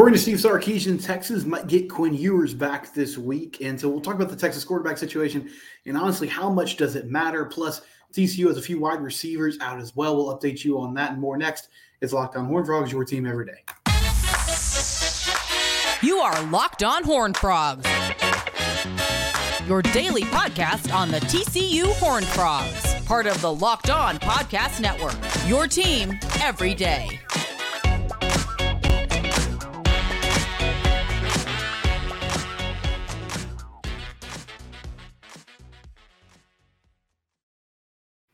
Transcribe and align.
According 0.00 0.14
to 0.14 0.22
Steve 0.22 0.38
Sarkisian, 0.38 1.04
Texas 1.04 1.44
might 1.44 1.66
get 1.66 1.90
Quinn 1.90 2.14
Ewers 2.14 2.54
back 2.54 2.94
this 2.94 3.18
week. 3.18 3.58
And 3.60 3.78
so 3.78 3.86
we'll 3.90 4.00
talk 4.00 4.14
about 4.14 4.30
the 4.30 4.34
Texas 4.34 4.64
quarterback 4.64 4.96
situation. 4.96 5.50
And 5.84 5.94
honestly, 5.94 6.26
how 6.26 6.48
much 6.48 6.78
does 6.78 6.96
it 6.96 7.10
matter? 7.10 7.44
Plus, 7.44 7.82
TCU 8.14 8.46
has 8.46 8.56
a 8.56 8.62
few 8.62 8.80
wide 8.80 9.02
receivers 9.02 9.58
out 9.60 9.78
as 9.78 9.94
well. 9.94 10.16
We'll 10.16 10.34
update 10.34 10.64
you 10.64 10.80
on 10.80 10.94
that 10.94 11.12
and 11.12 11.20
more 11.20 11.36
next. 11.36 11.68
It's 12.00 12.14
Locked 12.14 12.34
On 12.36 12.46
Horn 12.46 12.64
Frogs, 12.64 12.90
your 12.90 13.04
team 13.04 13.26
every 13.26 13.44
day. 13.44 13.62
You 16.00 16.16
are 16.20 16.44
Locked 16.44 16.82
On 16.82 17.04
Horn 17.04 17.34
Frogs, 17.34 17.86
your 19.68 19.82
daily 19.82 20.22
podcast 20.22 20.94
on 20.94 21.10
the 21.10 21.20
TCU 21.20 21.92
Horn 21.98 22.24
Frogs, 22.24 22.94
part 23.04 23.26
of 23.26 23.38
the 23.42 23.52
Locked 23.52 23.90
On 23.90 24.16
Podcast 24.18 24.80
Network. 24.80 25.18
Your 25.46 25.66
team 25.66 26.18
every 26.40 26.72
day. 26.72 27.20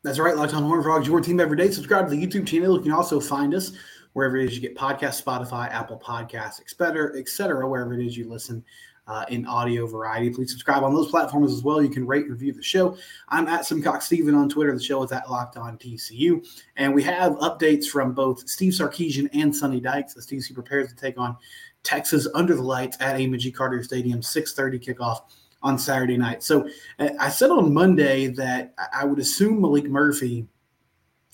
That's 0.06 0.20
right, 0.20 0.37
Locked 0.37 0.55
On 0.55 0.62
Horn 0.62 0.84
Frogs, 0.84 1.09
your 1.09 1.20
team 1.20 1.41
every 1.41 1.56
day. 1.56 1.69
Subscribe 1.69 2.09
to 2.09 2.15
the 2.15 2.27
YouTube 2.27 2.46
channel. 2.46 2.77
You 2.77 2.80
can 2.80 2.92
also 2.92 3.19
find 3.19 3.52
us 3.52 3.73
wherever 4.12 4.37
it 4.37 4.45
is 4.45 4.55
you 4.55 4.60
get 4.60 4.77
podcasts, 4.77 5.20
Spotify, 5.20 5.69
Apple 5.73 5.98
Podcasts, 5.98 6.60
etc., 6.60 7.19
etc., 7.19 7.69
wherever 7.69 7.92
it 7.92 8.06
is 8.06 8.16
you 8.16 8.29
listen 8.29 8.65
uh, 9.09 9.24
in 9.30 9.45
audio 9.46 9.84
variety. 9.84 10.30
Please 10.30 10.52
subscribe 10.52 10.84
on 10.84 10.95
those 10.95 11.10
platforms 11.10 11.52
as 11.52 11.65
well. 11.65 11.82
You 11.82 11.88
can 11.88 12.06
rate 12.06 12.27
and 12.27 12.30
review 12.30 12.52
the 12.52 12.62
show. 12.62 12.96
I'm 13.30 13.48
at 13.48 13.66
Simcox 13.66 14.06
Steven 14.06 14.37
on 14.37 14.48
Twitter. 14.48 14.73
The 14.73 14.80
show 14.80 15.02
is 15.02 15.10
at 15.10 15.29
Locked 15.29 15.56
On 15.56 15.77
TCU. 15.77 16.46
And 16.77 16.95
we 16.95 17.02
have 17.02 17.32
updates 17.38 17.87
from 17.87 18.12
both 18.12 18.48
Steve 18.48 18.74
Sarkisian 18.74 19.29
and 19.32 19.54
Sonny 19.54 19.80
Dykes 19.80 20.16
as 20.16 20.24
TCU 20.24 20.54
prepares 20.54 20.88
to 20.88 20.95
take 20.95 21.18
on 21.18 21.37
Texas 21.82 22.29
under 22.32 22.54
the 22.54 22.62
lights 22.62 22.96
at 23.01 23.16
A. 23.16 23.51
Carter 23.51 23.82
Stadium, 23.82 24.20
6.30 24.20 24.84
kickoff 24.84 25.23
on 25.62 25.79
Saturday 25.79 26.16
night. 26.16 26.43
So 26.43 26.68
uh, 26.99 27.10
I 27.18 27.29
said 27.29 27.51
on 27.51 27.73
Monday 27.73 28.29
that 28.29 28.74
I 28.93 29.04
would 29.04 29.18
assume 29.18 29.60
Maalik 29.60 29.87
Murphy 29.87 30.46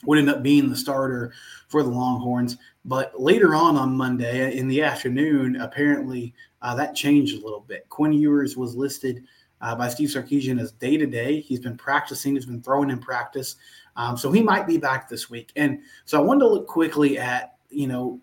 would 0.04 0.18
end 0.18 0.30
up 0.30 0.42
being 0.42 0.68
the 0.68 0.76
starter 0.76 1.32
for 1.68 1.82
the 1.82 1.90
Longhorns. 1.90 2.56
But 2.84 3.20
later 3.20 3.54
on 3.54 3.76
on 3.76 3.96
Monday 3.96 4.56
in 4.56 4.68
the 4.68 4.82
afternoon, 4.82 5.56
apparently 5.56 6.34
uh, 6.60 6.74
that 6.74 6.94
changed 6.94 7.40
a 7.40 7.44
little 7.44 7.60
bit. 7.60 7.88
Quinn 7.88 8.12
Ewers 8.12 8.56
was 8.56 8.74
listed 8.74 9.24
uh, 9.60 9.74
by 9.76 9.88
Steve 9.88 10.08
Sarkisian 10.08 10.60
as 10.60 10.72
day 10.72 10.96
to 10.96 11.06
day. 11.06 11.40
He's 11.40 11.60
been 11.60 11.76
practicing, 11.76 12.34
he's 12.34 12.46
been 12.46 12.62
throwing 12.62 12.90
in 12.90 12.98
practice. 12.98 13.56
Um, 13.94 14.16
so 14.16 14.32
he 14.32 14.42
might 14.42 14.66
be 14.66 14.78
back 14.78 15.08
this 15.08 15.30
week. 15.30 15.52
And 15.54 15.80
so 16.04 16.18
I 16.18 16.22
wanted 16.22 16.40
to 16.40 16.48
look 16.48 16.66
quickly 16.66 17.18
at 17.18 17.51
you 17.72 17.86
know 17.86 18.20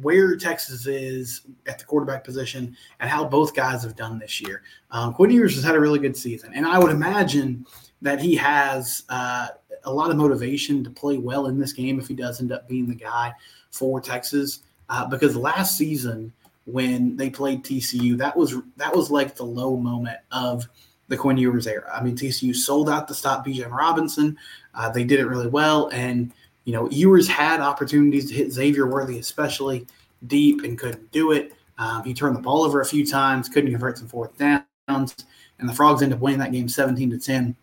where 0.00 0.36
Texas 0.36 0.86
is 0.86 1.42
at 1.66 1.78
the 1.78 1.84
quarterback 1.84 2.24
position 2.24 2.76
and 3.00 3.10
how 3.10 3.24
both 3.24 3.54
guys 3.54 3.82
have 3.82 3.96
done 3.96 4.18
this 4.18 4.40
year. 4.40 4.62
Um, 4.90 5.12
Quinn 5.14 5.30
Ewers 5.30 5.54
has 5.54 5.64
had 5.64 5.74
a 5.74 5.80
really 5.80 5.98
good 5.98 6.16
season, 6.16 6.52
and 6.54 6.66
I 6.66 6.78
would 6.78 6.90
imagine 6.90 7.66
that 8.00 8.20
he 8.20 8.34
has 8.36 9.04
uh, 9.08 9.48
a 9.84 9.92
lot 9.92 10.10
of 10.10 10.16
motivation 10.16 10.82
to 10.84 10.90
play 10.90 11.18
well 11.18 11.46
in 11.46 11.58
this 11.58 11.72
game 11.72 11.98
if 11.98 12.08
he 12.08 12.14
does 12.14 12.40
end 12.40 12.52
up 12.52 12.68
being 12.68 12.86
the 12.86 12.94
guy 12.94 13.32
for 13.70 14.00
Texas. 14.00 14.60
Uh, 14.88 15.06
because 15.06 15.36
last 15.36 15.76
season 15.76 16.32
when 16.66 17.16
they 17.16 17.30
played 17.30 17.64
TCU, 17.64 18.16
that 18.18 18.36
was 18.36 18.54
that 18.76 18.94
was 18.94 19.10
like 19.10 19.34
the 19.34 19.44
low 19.44 19.76
moment 19.76 20.18
of 20.30 20.68
the 21.08 21.16
Quinn 21.16 21.36
Ewers 21.36 21.66
era. 21.66 21.90
I 21.92 22.02
mean, 22.02 22.16
TCU 22.16 22.54
sold 22.54 22.88
out 22.88 23.08
to 23.08 23.14
stop 23.14 23.44
Bijan 23.44 23.70
Robinson. 23.70 24.36
Uh, 24.74 24.90
they 24.90 25.04
did 25.04 25.20
it 25.20 25.26
really 25.26 25.48
well, 25.48 25.88
and 25.92 26.32
you 26.64 26.72
know, 26.72 26.88
Ewers 26.90 27.28
had 27.28 27.60
opportunities 27.60 28.28
to 28.28 28.34
hit 28.34 28.52
Xavier 28.52 28.86
Worthy, 28.86 29.18
especially 29.18 29.86
deep, 30.26 30.62
and 30.64 30.78
couldn't 30.78 31.10
do 31.10 31.32
it. 31.32 31.52
Um, 31.78 32.04
he 32.04 32.14
turned 32.14 32.36
the 32.36 32.40
ball 32.40 32.62
over 32.62 32.80
a 32.80 32.86
few 32.86 33.04
times, 33.04 33.48
couldn't 33.48 33.70
convert 33.70 33.98
some 33.98 34.08
fourth 34.08 34.36
downs, 34.38 34.66
and 34.88 35.68
the 35.68 35.72
Frogs 35.72 36.02
ended 36.02 36.16
up 36.16 36.22
winning 36.22 36.38
that 36.38 36.52
game 36.52 36.68
17 36.68 37.10
to 37.10 37.18
10. 37.18 37.56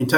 And 0.00 0.10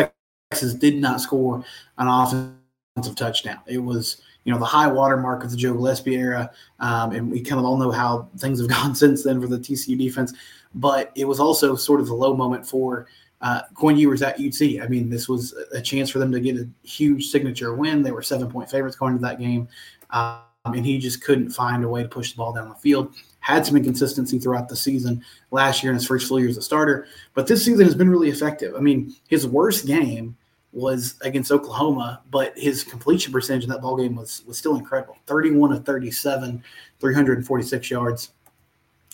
Texas 0.50 0.74
did 0.74 0.96
not 0.96 1.20
score 1.20 1.64
an 1.98 2.08
offensive 2.08 3.16
touchdown. 3.16 3.60
It 3.66 3.78
was, 3.78 4.22
you 4.44 4.52
know, 4.52 4.58
the 4.58 4.64
high 4.64 4.86
water 4.86 5.16
mark 5.16 5.44
of 5.44 5.50
the 5.50 5.56
Joe 5.56 5.74
Gillespie 5.74 6.14
era, 6.14 6.50
um, 6.80 7.12
and 7.12 7.30
we 7.30 7.42
kind 7.42 7.58
of 7.58 7.66
all 7.66 7.76
know 7.76 7.90
how 7.90 8.28
things 8.38 8.60
have 8.60 8.68
gone 8.82 8.94
since 8.94 9.22
then 9.22 9.40
for 9.40 9.48
the 9.48 9.58
TCU 9.58 9.98
defense. 9.98 10.32
But 10.74 11.12
it 11.14 11.26
was 11.26 11.38
also 11.38 11.76
sort 11.76 12.00
of 12.00 12.06
the 12.06 12.14
low 12.14 12.34
moment 12.34 12.66
for 12.66 13.06
uh, 13.44 13.60
Quinn 13.74 13.98
Ewers 13.98 14.22
at 14.22 14.40
UT. 14.40 14.82
I 14.82 14.88
mean, 14.88 15.10
this 15.10 15.28
was 15.28 15.54
a 15.72 15.80
chance 15.80 16.08
for 16.08 16.18
them 16.18 16.32
to 16.32 16.40
get 16.40 16.56
a 16.56 16.66
huge 16.82 17.26
signature 17.26 17.74
win. 17.74 18.02
They 18.02 18.10
were 18.10 18.22
seven 18.22 18.50
point 18.50 18.70
favorites 18.70 18.96
going 18.96 19.12
into 19.12 19.22
that 19.22 19.38
game. 19.38 19.68
Um, 20.10 20.40
and 20.64 20.86
he 20.86 20.98
just 20.98 21.22
couldn't 21.22 21.50
find 21.50 21.84
a 21.84 21.88
way 21.88 22.02
to 22.02 22.08
push 22.08 22.32
the 22.32 22.38
ball 22.38 22.54
down 22.54 22.70
the 22.70 22.74
field. 22.76 23.14
Had 23.40 23.66
some 23.66 23.76
inconsistency 23.76 24.38
throughout 24.38 24.70
the 24.70 24.76
season 24.76 25.22
last 25.50 25.82
year 25.82 25.92
in 25.92 25.98
his 25.98 26.06
first 26.06 26.26
full 26.26 26.40
year 26.40 26.48
as 26.48 26.56
a 26.56 26.62
starter, 26.62 27.06
but 27.34 27.46
this 27.46 27.62
season 27.62 27.84
has 27.84 27.94
been 27.94 28.08
really 28.08 28.30
effective. 28.30 28.74
I 28.74 28.80
mean, 28.80 29.14
his 29.28 29.46
worst 29.46 29.86
game 29.86 30.34
was 30.72 31.16
against 31.20 31.52
Oklahoma, 31.52 32.22
but 32.30 32.56
his 32.56 32.82
completion 32.82 33.30
percentage 33.30 33.64
in 33.64 33.70
that 33.70 33.82
ball 33.82 33.98
game 33.98 34.16
was 34.16 34.42
was 34.46 34.56
still 34.56 34.76
incredible. 34.76 35.18
31 35.26 35.72
of 35.72 35.84
37, 35.84 36.64
346 36.98 37.90
yards. 37.90 38.30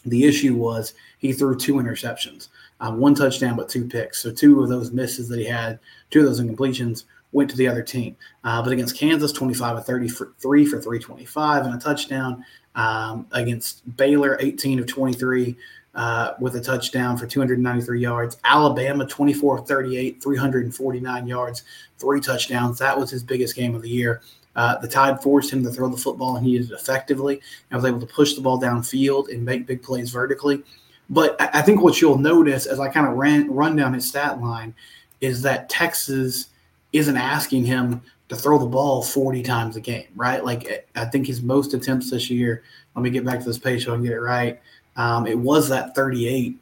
The 0.06 0.24
issue 0.24 0.54
was 0.54 0.94
he 1.18 1.32
threw 1.32 1.56
two 1.56 1.74
interceptions 1.74 2.48
um, 2.80 2.98
one 2.98 3.14
touchdown 3.14 3.56
but 3.56 3.68
two 3.68 3.86
picks. 3.86 4.22
So 4.22 4.32
two 4.32 4.62
of 4.62 4.68
those 4.68 4.90
misses 4.90 5.28
that 5.28 5.38
he 5.38 5.44
had, 5.44 5.78
two 6.10 6.20
of 6.20 6.26
those 6.26 6.40
incompletions 6.40 7.04
went 7.32 7.50
to 7.50 7.56
the 7.56 7.68
other 7.68 7.82
team. 7.82 8.16
Uh, 8.42 8.62
but 8.62 8.72
against 8.72 8.96
Kansas, 8.96 9.32
25 9.32 9.78
of 9.78 9.86
30 9.86 10.08
for 10.08 10.32
for 10.38 10.80
325 10.80 11.66
and 11.66 11.74
a 11.74 11.78
touchdown. 11.78 12.44
Um, 12.76 13.26
against 13.32 13.96
Baylor, 13.96 14.38
18 14.40 14.78
of 14.78 14.86
23 14.86 15.56
uh, 15.96 16.34
with 16.38 16.54
a 16.54 16.60
touchdown 16.60 17.16
for 17.16 17.26
293 17.26 18.00
yards. 18.00 18.36
Alabama, 18.44 19.04
24 19.04 19.58
of 19.58 19.66
38, 19.66 20.22
349 20.22 21.26
yards, 21.26 21.64
three 21.98 22.20
touchdowns. 22.20 22.78
That 22.78 22.96
was 22.96 23.10
his 23.10 23.24
biggest 23.24 23.56
game 23.56 23.74
of 23.74 23.82
the 23.82 23.88
year. 23.88 24.22
Uh, 24.56 24.78
the 24.78 24.88
Tide 24.88 25.22
forced 25.22 25.52
him 25.52 25.62
to 25.62 25.70
throw 25.70 25.88
the 25.88 25.96
football, 25.96 26.36
and 26.36 26.46
he 26.46 26.58
did 26.58 26.70
it 26.70 26.74
effectively. 26.74 27.40
And 27.70 27.80
was 27.80 27.88
able 27.88 28.00
to 28.00 28.06
push 28.06 28.34
the 28.34 28.40
ball 28.40 28.60
downfield 28.60 29.28
and 29.32 29.44
make 29.44 29.66
big 29.66 29.82
plays 29.82 30.10
vertically. 30.10 30.62
But 31.08 31.36
I 31.40 31.62
think 31.62 31.82
what 31.82 32.00
you'll 32.00 32.18
notice 32.18 32.66
as 32.66 32.78
I 32.78 32.88
kind 32.88 33.06
of 33.06 33.14
ran, 33.14 33.50
run 33.50 33.74
down 33.74 33.94
his 33.94 34.08
stat 34.08 34.40
line 34.40 34.74
is 35.20 35.42
that 35.42 35.68
Texas 35.68 36.48
isn't 36.92 37.16
asking 37.16 37.64
him 37.64 38.02
to 38.28 38.36
throw 38.36 38.58
the 38.58 38.66
ball 38.66 39.02
40 39.02 39.42
times 39.42 39.76
a 39.76 39.80
game, 39.80 40.06
right? 40.14 40.44
Like 40.44 40.88
I 40.94 41.04
think 41.04 41.26
his 41.26 41.42
most 41.42 41.74
attempts 41.74 42.10
this 42.10 42.30
year, 42.30 42.62
let 42.94 43.02
me 43.02 43.10
get 43.10 43.24
back 43.24 43.40
to 43.40 43.44
this 43.44 43.58
page 43.58 43.84
so 43.84 43.92
I 43.92 43.96
can 43.96 44.04
get 44.04 44.12
it 44.12 44.20
right. 44.20 44.60
Um, 44.96 45.26
it 45.26 45.38
was 45.38 45.68
that 45.68 45.96
38 45.96 46.56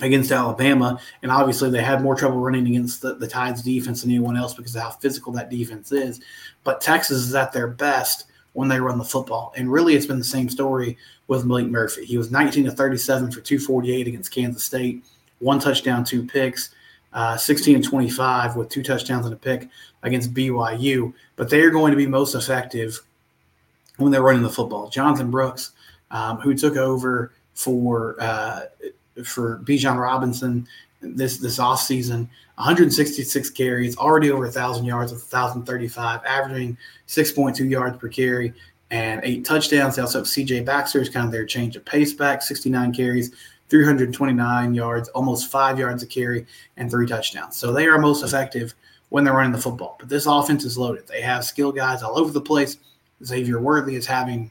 against 0.00 0.30
Alabama. 0.30 1.00
And 1.22 1.30
obviously 1.30 1.70
they 1.70 1.82
had 1.82 2.02
more 2.02 2.14
trouble 2.14 2.38
running 2.38 2.66
against 2.66 3.02
the, 3.02 3.14
the 3.14 3.26
Tides 3.26 3.62
defense 3.62 4.02
than 4.02 4.10
anyone 4.10 4.36
else 4.36 4.54
because 4.54 4.76
of 4.76 4.82
how 4.82 4.90
physical 4.90 5.32
that 5.32 5.50
defense 5.50 5.92
is. 5.92 6.20
But 6.64 6.80
Texas 6.80 7.18
is 7.18 7.34
at 7.34 7.52
their 7.52 7.68
best 7.68 8.26
when 8.52 8.68
they 8.68 8.80
run 8.80 8.98
the 8.98 9.04
football. 9.04 9.52
And 9.56 9.70
really, 9.70 9.94
it's 9.94 10.06
been 10.06 10.18
the 10.18 10.24
same 10.24 10.48
story 10.48 10.96
with 11.28 11.44
Maalik 11.44 11.70
Murphy. 11.70 12.04
He 12.04 12.18
was 12.18 12.30
19 12.30 12.64
to 12.64 12.70
37 12.70 13.30
for 13.30 13.40
248 13.40 14.08
against 14.08 14.32
Kansas 14.32 14.64
State, 14.64 15.04
one 15.40 15.58
touchdown, 15.58 16.04
two 16.04 16.26
picks, 16.26 16.70
uh, 17.12 17.36
16 17.36 17.76
and 17.76 17.84
25 17.84 18.56
with 18.56 18.68
two 18.68 18.82
touchdowns 18.82 19.26
and 19.26 19.34
a 19.34 19.38
pick 19.38 19.68
against 20.02 20.34
BYU. 20.34 21.12
But 21.36 21.50
they 21.50 21.60
are 21.60 21.70
going 21.70 21.90
to 21.90 21.96
be 21.96 22.06
most 22.06 22.34
effective 22.34 23.00
when 23.96 24.12
they're 24.12 24.22
running 24.22 24.42
the 24.42 24.50
football. 24.50 24.88
Jonathan 24.88 25.30
Brooks, 25.30 25.72
um, 26.10 26.38
who 26.38 26.54
took 26.54 26.76
over 26.76 27.32
for 27.54 28.16
uh, 28.20 28.62
for 29.24 29.58
Bijan 29.64 29.98
Robinson 29.98 30.66
this 31.00 31.38
this 31.38 31.58
offseason, 31.58 32.28
166 32.56 33.50
carries, 33.50 33.96
already 33.96 34.30
over 34.30 34.44
1,000 34.44 34.84
yards 34.84 35.12
with 35.12 35.22
1,035, 35.22 36.20
averaging 36.24 36.76
6.2 37.06 37.68
yards 37.68 37.98
per 37.98 38.08
carry 38.08 38.54
and 38.90 39.20
eight 39.24 39.44
touchdowns. 39.44 39.96
They 39.96 40.02
also 40.02 40.18
have 40.18 40.26
CJ 40.26 40.64
Baxter 40.64 41.00
is 41.00 41.08
kind 41.08 41.26
of 41.26 41.32
their 41.32 41.44
change 41.44 41.76
of 41.76 41.84
pace 41.84 42.12
back, 42.12 42.42
69 42.42 42.94
carries, 42.94 43.32
329 43.68 44.74
yards, 44.74 45.08
almost 45.10 45.50
five 45.50 45.78
yards 45.78 46.02
a 46.02 46.06
carry, 46.06 46.46
and 46.76 46.90
three 46.90 47.06
touchdowns. 47.06 47.56
So 47.56 47.72
they 47.72 47.86
are 47.86 47.98
most 47.98 48.22
effective 48.22 48.74
when 49.08 49.24
they're 49.24 49.34
running 49.34 49.52
the 49.52 49.58
football. 49.58 49.96
But 49.98 50.08
this 50.08 50.26
offense 50.26 50.64
is 50.64 50.78
loaded. 50.78 51.06
They 51.06 51.20
have 51.20 51.44
skill 51.44 51.72
guys 51.72 52.02
all 52.02 52.18
over 52.18 52.32
the 52.32 52.40
place. 52.40 52.78
Xavier 53.24 53.60
Worthy 53.60 53.96
is 53.96 54.06
having 54.06 54.50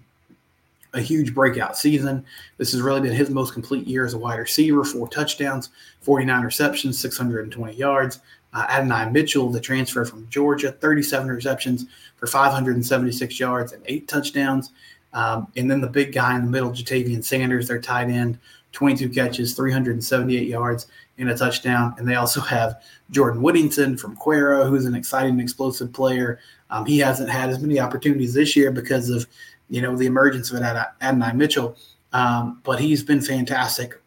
a 0.95 1.01
huge 1.01 1.36
breakout 1.36 1.77
season. 1.77 2.25
This 2.57 2.71
has 2.71 2.81
really 2.81 3.01
been 3.01 3.13
his 3.13 3.30
most 3.30 3.53
complete 3.53 3.86
year 3.86 4.06
as 4.06 4.13
a 4.13 4.18
wide 4.18 4.39
receiver. 4.39 4.83
Four 4.83 5.07
touchdowns, 5.07 5.69
49 6.01 6.44
receptions, 6.44 7.00
620 7.00 7.74
yards. 7.75 8.19
Uh, 8.53 8.65
Adonai 8.69 9.12
Mitchell, 9.12 9.50
the 9.50 9.59
transfer 9.59 10.06
from 10.06 10.27
Georgia, 10.30 10.71
37 10.71 11.27
receptions 11.27 11.86
for 12.15 12.27
576 12.27 13.39
yards 13.39 13.74
and 13.74 13.83
eight 13.86 14.07
touchdowns. 14.07 14.71
Um, 15.13 15.47
and 15.56 15.69
then 15.69 15.81
the 15.81 15.88
big 15.88 16.13
guy 16.13 16.36
in 16.36 16.45
the 16.45 16.51
middle, 16.51 16.71
Ja'Tavion 16.71 17.24
Sanders, 17.24 17.68
their 17.68 17.81
tight 17.81 18.09
end, 18.09 18.39
22 18.71 19.09
catches, 19.09 19.53
378 19.53 20.47
yards, 20.47 20.88
and 21.18 21.30
a 21.30 21.38
touchdown. 21.38 21.95
And 21.97 22.07
they 22.07 22.15
also 22.15 22.42
have 22.42 22.81
Jordan 23.12 23.42
Whittington 23.42 23.97
from 23.97 24.18
Cuero, 24.18 24.69
who's 24.69 24.86
an 24.86 24.95
exciting, 24.95 25.39
explosive 25.39 25.94
player. 25.94 26.39
Um, 26.69 26.86
he 26.86 27.00
hasn't 27.00 27.30
had 27.30 27.50
as 27.50 27.59
many 27.59 27.80
opportunities 27.80 28.33
this 28.33 28.56
year 28.56 28.71
because 28.71 29.09
of 29.09 29.27
you 29.70 29.82
know, 29.82 29.96
the 29.96 30.06
emergence 30.06 30.52
of 30.52 30.62
Ad- 30.62 30.88
Adonai 31.02 31.34
Mitchell. 31.34 31.76
Um, 32.14 32.62
but 32.64 32.80
he's 32.80 33.04
been 33.04 33.22
fantastic 33.22 34.00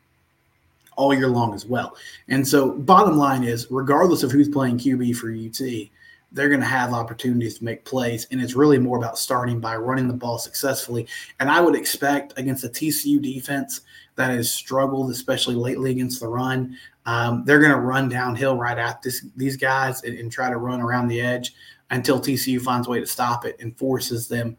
all 0.96 1.14
year 1.14 1.28
long 1.28 1.54
as 1.54 1.66
well. 1.66 1.96
And 2.28 2.46
so, 2.46 2.72
bottom 2.72 3.16
line 3.16 3.44
is, 3.44 3.66
regardless 3.70 4.22
of 4.22 4.30
who's 4.30 4.48
playing 4.48 4.78
QB 4.78 5.16
for 5.16 5.30
UT, 5.30 5.88
they're 6.32 6.48
going 6.48 6.60
to 6.60 6.66
have 6.66 6.92
opportunities 6.92 7.58
to 7.58 7.64
make 7.64 7.84
plays. 7.84 8.26
And 8.30 8.40
it's 8.40 8.54
really 8.54 8.78
more 8.78 8.98
about 8.98 9.18
starting 9.18 9.60
by 9.60 9.76
running 9.76 10.08
the 10.08 10.14
ball 10.14 10.38
successfully. 10.38 11.06
And 11.40 11.50
I 11.50 11.60
would 11.60 11.74
expect 11.74 12.38
against 12.38 12.64
a 12.64 12.68
TCU 12.68 13.20
defense 13.22 13.82
that 14.16 14.30
has 14.30 14.52
struggled, 14.52 15.10
especially 15.10 15.54
lately 15.54 15.90
against 15.90 16.20
the 16.20 16.28
run, 16.28 16.76
um, 17.06 17.44
they're 17.46 17.60
going 17.60 17.72
to 17.72 17.78
run 17.78 18.10
downhill 18.10 18.56
right 18.56 18.76
at 18.76 19.00
this, 19.00 19.24
these 19.36 19.56
guys 19.56 20.02
and, 20.02 20.18
and 20.18 20.30
try 20.30 20.50
to 20.50 20.58
run 20.58 20.82
around 20.82 21.08
the 21.08 21.20
edge 21.20 21.54
until 21.90 22.20
TCU 22.20 22.60
finds 22.60 22.86
a 22.86 22.90
way 22.90 23.00
to 23.00 23.06
stop 23.06 23.46
it 23.46 23.56
and 23.60 23.76
forces 23.78 24.28
them 24.28 24.58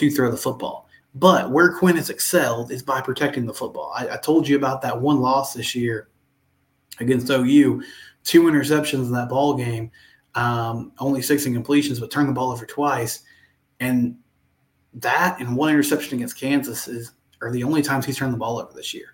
to 0.00 0.10
throw 0.10 0.30
the 0.30 0.36
football. 0.36 0.88
But 1.14 1.50
where 1.50 1.76
Quinn 1.76 1.96
has 1.96 2.10
excelled 2.10 2.70
is 2.70 2.82
by 2.82 3.00
protecting 3.00 3.46
the 3.46 3.54
football. 3.54 3.92
I, 3.96 4.10
I 4.10 4.16
told 4.16 4.46
you 4.48 4.56
about 4.56 4.80
that 4.82 5.00
one 5.00 5.20
loss 5.20 5.54
this 5.54 5.74
year 5.74 6.08
against 7.00 7.30
OU, 7.30 7.82
two 8.24 8.42
interceptions 8.44 9.06
in 9.06 9.12
that 9.12 9.28
ball 9.28 9.54
game 9.54 9.90
um, 10.34 10.92
only 10.98 11.22
six 11.22 11.44
incompletions, 11.44 12.00
but 12.00 12.10
turned 12.10 12.28
the 12.28 12.32
ball 12.32 12.50
over 12.50 12.66
twice. 12.66 13.22
And 13.80 14.16
that 14.94 15.40
and 15.40 15.56
one 15.56 15.70
interception 15.70 16.18
against 16.18 16.38
Kansas 16.38 16.88
is 16.88 17.12
are 17.40 17.50
the 17.50 17.64
only 17.64 17.82
times 17.82 18.04
he's 18.04 18.18
turned 18.18 18.34
the 18.34 18.38
ball 18.38 18.58
over 18.58 18.72
this 18.74 18.92
year. 18.92 19.06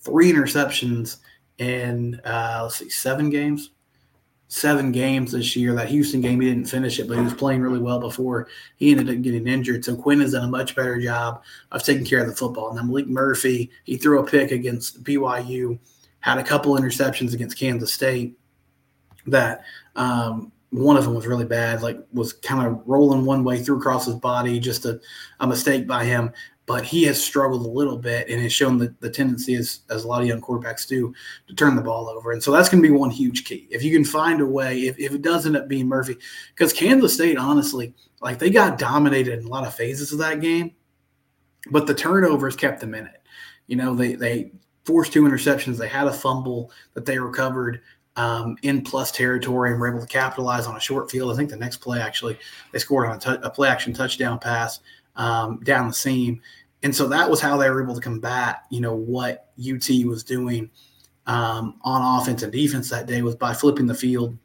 Three 0.00 0.32
interceptions 0.32 1.18
in 1.58 2.20
uh, 2.24 2.60
let's 2.64 2.76
see, 2.76 2.88
seven 2.88 3.30
games. 3.30 3.70
Seven 4.48 4.92
games 4.92 5.32
this 5.32 5.54
year. 5.54 5.74
That 5.74 5.88
Houston 5.88 6.22
game, 6.22 6.40
he 6.40 6.48
didn't 6.48 6.70
finish 6.70 6.98
it, 6.98 7.06
but 7.06 7.18
he 7.18 7.22
was 7.22 7.34
playing 7.34 7.60
really 7.60 7.78
well 7.78 8.00
before 8.00 8.48
he 8.76 8.90
ended 8.90 9.10
up 9.10 9.22
getting 9.22 9.46
injured. 9.46 9.84
So 9.84 9.94
Quinn 9.94 10.20
has 10.20 10.32
done 10.32 10.44
a 10.44 10.50
much 10.50 10.74
better 10.74 10.98
job 10.98 11.42
of 11.70 11.82
taking 11.82 12.06
care 12.06 12.20
of 12.20 12.28
the 12.28 12.34
football. 12.34 12.70
And 12.70 12.78
then 12.78 12.88
Maalik 12.88 13.08
Murphy, 13.08 13.70
he 13.84 13.98
threw 13.98 14.20
a 14.20 14.26
pick 14.26 14.50
against 14.50 15.04
BYU, 15.04 15.78
had 16.20 16.38
a 16.38 16.42
couple 16.44 16.78
interceptions 16.78 17.34
against 17.34 17.58
Kansas 17.58 17.92
State 17.92 18.38
that 19.26 19.64
um, 19.96 20.50
one 20.70 20.96
of 20.96 21.04
them 21.04 21.14
was 21.14 21.26
really 21.26 21.44
bad, 21.44 21.82
like 21.82 21.98
was 22.12 22.32
kind 22.32 22.66
of 22.66 22.82
rolling 22.86 23.24
one 23.24 23.44
way 23.44 23.58
through 23.58 23.78
across 23.78 24.06
his 24.06 24.16
body, 24.16 24.60
just 24.60 24.84
a, 24.84 25.00
a 25.40 25.46
mistake 25.46 25.86
by 25.86 26.04
him. 26.04 26.32
But 26.68 26.84
he 26.84 27.02
has 27.04 27.20
struggled 27.20 27.66
a 27.66 27.68
little 27.68 27.96
bit 27.96 28.28
and 28.28 28.40
has 28.42 28.52
shown 28.52 28.78
the, 28.78 28.94
the 29.00 29.10
tendency, 29.10 29.56
as, 29.56 29.80
as 29.90 30.04
a 30.04 30.06
lot 30.06 30.20
of 30.20 30.28
young 30.28 30.40
quarterbacks 30.40 30.86
do, 30.86 31.12
to 31.48 31.54
turn 31.54 31.74
the 31.74 31.82
ball 31.82 32.08
over. 32.08 32.30
And 32.30 32.42
so 32.42 32.52
that's 32.52 32.68
going 32.68 32.82
to 32.82 32.88
be 32.88 32.94
one 32.94 33.10
huge 33.10 33.44
key. 33.46 33.66
If 33.70 33.82
you 33.82 33.90
can 33.90 34.04
find 34.04 34.40
a 34.40 34.46
way, 34.46 34.80
if, 34.80 34.98
if 34.98 35.12
it 35.12 35.22
does 35.22 35.46
end 35.46 35.56
up 35.56 35.66
being 35.66 35.88
Murphy, 35.88 36.18
because 36.54 36.72
Kansas 36.72 37.14
State, 37.14 37.38
honestly, 37.38 37.94
like 38.20 38.38
they 38.38 38.50
got 38.50 38.78
dominated 38.78 39.40
in 39.40 39.46
a 39.46 39.48
lot 39.48 39.66
of 39.66 39.74
phases 39.74 40.12
of 40.12 40.18
that 40.18 40.40
game, 40.40 40.72
but 41.70 41.86
the 41.86 41.94
turnovers 41.94 42.54
kept 42.54 42.80
them 42.80 42.94
in 42.94 43.06
it. 43.06 43.22
You 43.66 43.76
know, 43.76 43.94
they, 43.94 44.14
they 44.14 44.52
forced 44.84 45.12
two 45.12 45.24
interceptions, 45.24 45.78
they 45.78 45.88
had 45.88 46.06
a 46.06 46.12
fumble 46.12 46.70
that 46.94 47.06
they 47.06 47.18
recovered 47.18 47.80
um, 48.16 48.56
in 48.62 48.82
plus 48.82 49.12
territory 49.12 49.70
and 49.70 49.80
were 49.80 49.88
able 49.88 50.00
to 50.00 50.06
capitalize 50.06 50.66
on 50.66 50.76
a 50.76 50.80
short 50.80 51.10
field. 51.10 51.32
I 51.32 51.36
think 51.36 51.50
the 51.50 51.56
next 51.56 51.76
play 51.76 52.00
actually 52.00 52.36
they 52.72 52.78
scored 52.80 53.06
on 53.06 53.16
a, 53.16 53.18
t- 53.18 53.42
a 53.42 53.48
play 53.48 53.68
action 53.68 53.92
touchdown 53.92 54.38
pass 54.40 54.80
um, 55.18 55.60
down 55.60 55.88
the 55.88 55.94
seam, 55.94 56.40
and 56.82 56.94
so 56.94 57.06
that 57.08 57.28
was 57.28 57.40
how 57.40 57.56
they 57.58 57.68
were 57.68 57.82
able 57.82 57.94
to 57.94 58.00
combat 58.00 58.62
you 58.70 58.80
know 58.80 58.94
what 58.94 59.50
UT 59.58 59.88
was 60.06 60.24
doing 60.24 60.70
um, 61.26 61.78
on 61.82 62.20
offense 62.20 62.42
and 62.42 62.52
defense 62.52 62.88
that 62.90 63.06
day 63.06 63.20
was 63.22 63.36
by 63.36 63.52
flipping 63.52 63.86
the 63.86 63.94
field 63.94 64.36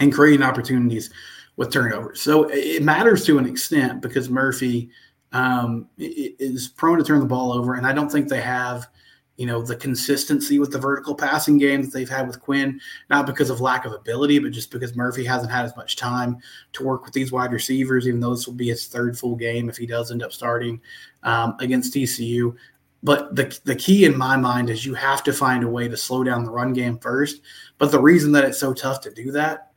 and 0.00 0.12
creating 0.12 0.42
opportunities 0.42 1.10
with 1.56 1.72
turnovers. 1.72 2.20
So 2.20 2.48
it 2.50 2.82
matters 2.82 3.24
to 3.26 3.38
an 3.38 3.46
extent 3.46 4.02
because 4.02 4.28
Murphy 4.28 4.90
um, 5.32 5.88
is 5.98 6.68
prone 6.68 6.98
to 6.98 7.04
turn 7.04 7.20
the 7.20 7.26
ball 7.26 7.52
over, 7.52 7.74
and 7.74 7.86
I 7.86 7.92
don't 7.92 8.10
think 8.10 8.28
they 8.28 8.40
have 8.40 8.88
you 9.36 9.46
know, 9.46 9.62
the 9.62 9.74
consistency 9.74 10.58
with 10.58 10.70
the 10.70 10.78
vertical 10.78 11.14
passing 11.14 11.58
game 11.58 11.82
that 11.82 11.92
they've 11.92 12.08
had 12.08 12.26
with 12.26 12.40
Quinn, 12.40 12.80
not 13.10 13.26
because 13.26 13.50
of 13.50 13.60
lack 13.60 13.84
of 13.84 13.92
ability, 13.92 14.38
but 14.38 14.52
just 14.52 14.70
because 14.70 14.94
Murphy 14.94 15.24
hasn't 15.24 15.50
had 15.50 15.64
as 15.64 15.76
much 15.76 15.96
time 15.96 16.38
to 16.72 16.84
work 16.84 17.04
with 17.04 17.14
these 17.14 17.32
wide 17.32 17.52
receivers, 17.52 18.06
even 18.06 18.20
though 18.20 18.34
this 18.34 18.46
will 18.46 18.54
be 18.54 18.68
his 18.68 18.86
third 18.86 19.18
full 19.18 19.34
game 19.34 19.68
if 19.68 19.76
he 19.76 19.86
does 19.86 20.12
end 20.12 20.22
up 20.22 20.32
starting 20.32 20.80
um, 21.24 21.56
against 21.58 21.94
TCU. 21.94 22.54
But 23.02 23.34
the, 23.34 23.58
the 23.64 23.74
key 23.74 24.04
in 24.04 24.16
my 24.16 24.36
mind 24.36 24.70
is 24.70 24.86
you 24.86 24.94
have 24.94 25.24
to 25.24 25.32
find 25.32 25.64
a 25.64 25.68
way 25.68 25.88
to 25.88 25.96
slow 25.96 26.22
down 26.22 26.44
the 26.44 26.50
run 26.50 26.72
game 26.72 26.98
first. 26.98 27.42
But 27.78 27.90
the 27.90 28.00
reason 28.00 28.32
that 28.32 28.44
it's 28.44 28.58
so 28.58 28.72
tough 28.72 29.00
to 29.02 29.12
do 29.12 29.32
that 29.32 29.72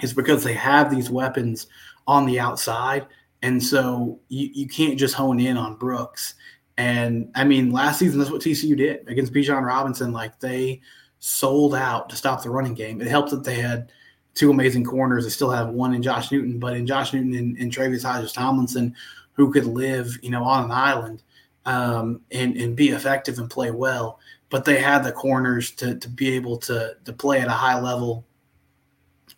is 0.00 0.14
because 0.14 0.44
they 0.44 0.54
have 0.54 0.90
these 0.90 1.10
weapons 1.10 1.66
on 2.06 2.24
the 2.24 2.40
outside. 2.40 3.06
And 3.42 3.62
so 3.62 4.20
you, 4.28 4.48
you 4.52 4.68
can't 4.68 4.98
just 4.98 5.14
hone 5.14 5.40
in 5.40 5.56
on 5.56 5.76
Brooks 5.76 6.34
and 6.80 7.30
I 7.34 7.44
mean, 7.44 7.72
last 7.72 7.98
season, 7.98 8.18
that's 8.18 8.30
what 8.30 8.40
TCU 8.40 8.74
did 8.74 9.06
against 9.06 9.34
Bijan 9.34 9.66
Robinson. 9.66 10.12
Like 10.12 10.40
they 10.40 10.80
sold 11.18 11.74
out 11.74 12.08
to 12.08 12.16
stop 12.16 12.42
the 12.42 12.48
running 12.48 12.72
game. 12.72 13.02
It 13.02 13.06
helped 13.06 13.28
that 13.32 13.44
they 13.44 13.56
had 13.56 13.92
two 14.32 14.50
amazing 14.50 14.84
corners. 14.84 15.24
They 15.24 15.30
still 15.30 15.50
have 15.50 15.68
one 15.68 15.92
in 15.92 16.02
Josh 16.02 16.32
Newton, 16.32 16.58
but 16.58 16.74
in 16.74 16.86
Josh 16.86 17.12
Newton 17.12 17.34
and, 17.34 17.58
and 17.58 17.70
Tre'Vius 17.70 18.02
Hodges 18.02 18.32
Tomlinson, 18.32 18.94
who 19.34 19.52
could 19.52 19.66
live, 19.66 20.18
you 20.22 20.30
know, 20.30 20.42
on 20.42 20.64
an 20.64 20.70
island 20.70 21.22
um, 21.66 22.22
and, 22.30 22.56
and 22.56 22.74
be 22.74 22.88
effective 22.88 23.38
and 23.38 23.50
play 23.50 23.70
well. 23.70 24.18
But 24.48 24.64
they 24.64 24.80
had 24.80 25.04
the 25.04 25.12
corners 25.12 25.72
to, 25.72 25.96
to 25.96 26.08
be 26.08 26.34
able 26.34 26.56
to, 26.60 26.96
to 27.04 27.12
play 27.12 27.42
at 27.42 27.48
a 27.48 27.50
high 27.50 27.78
level, 27.78 28.24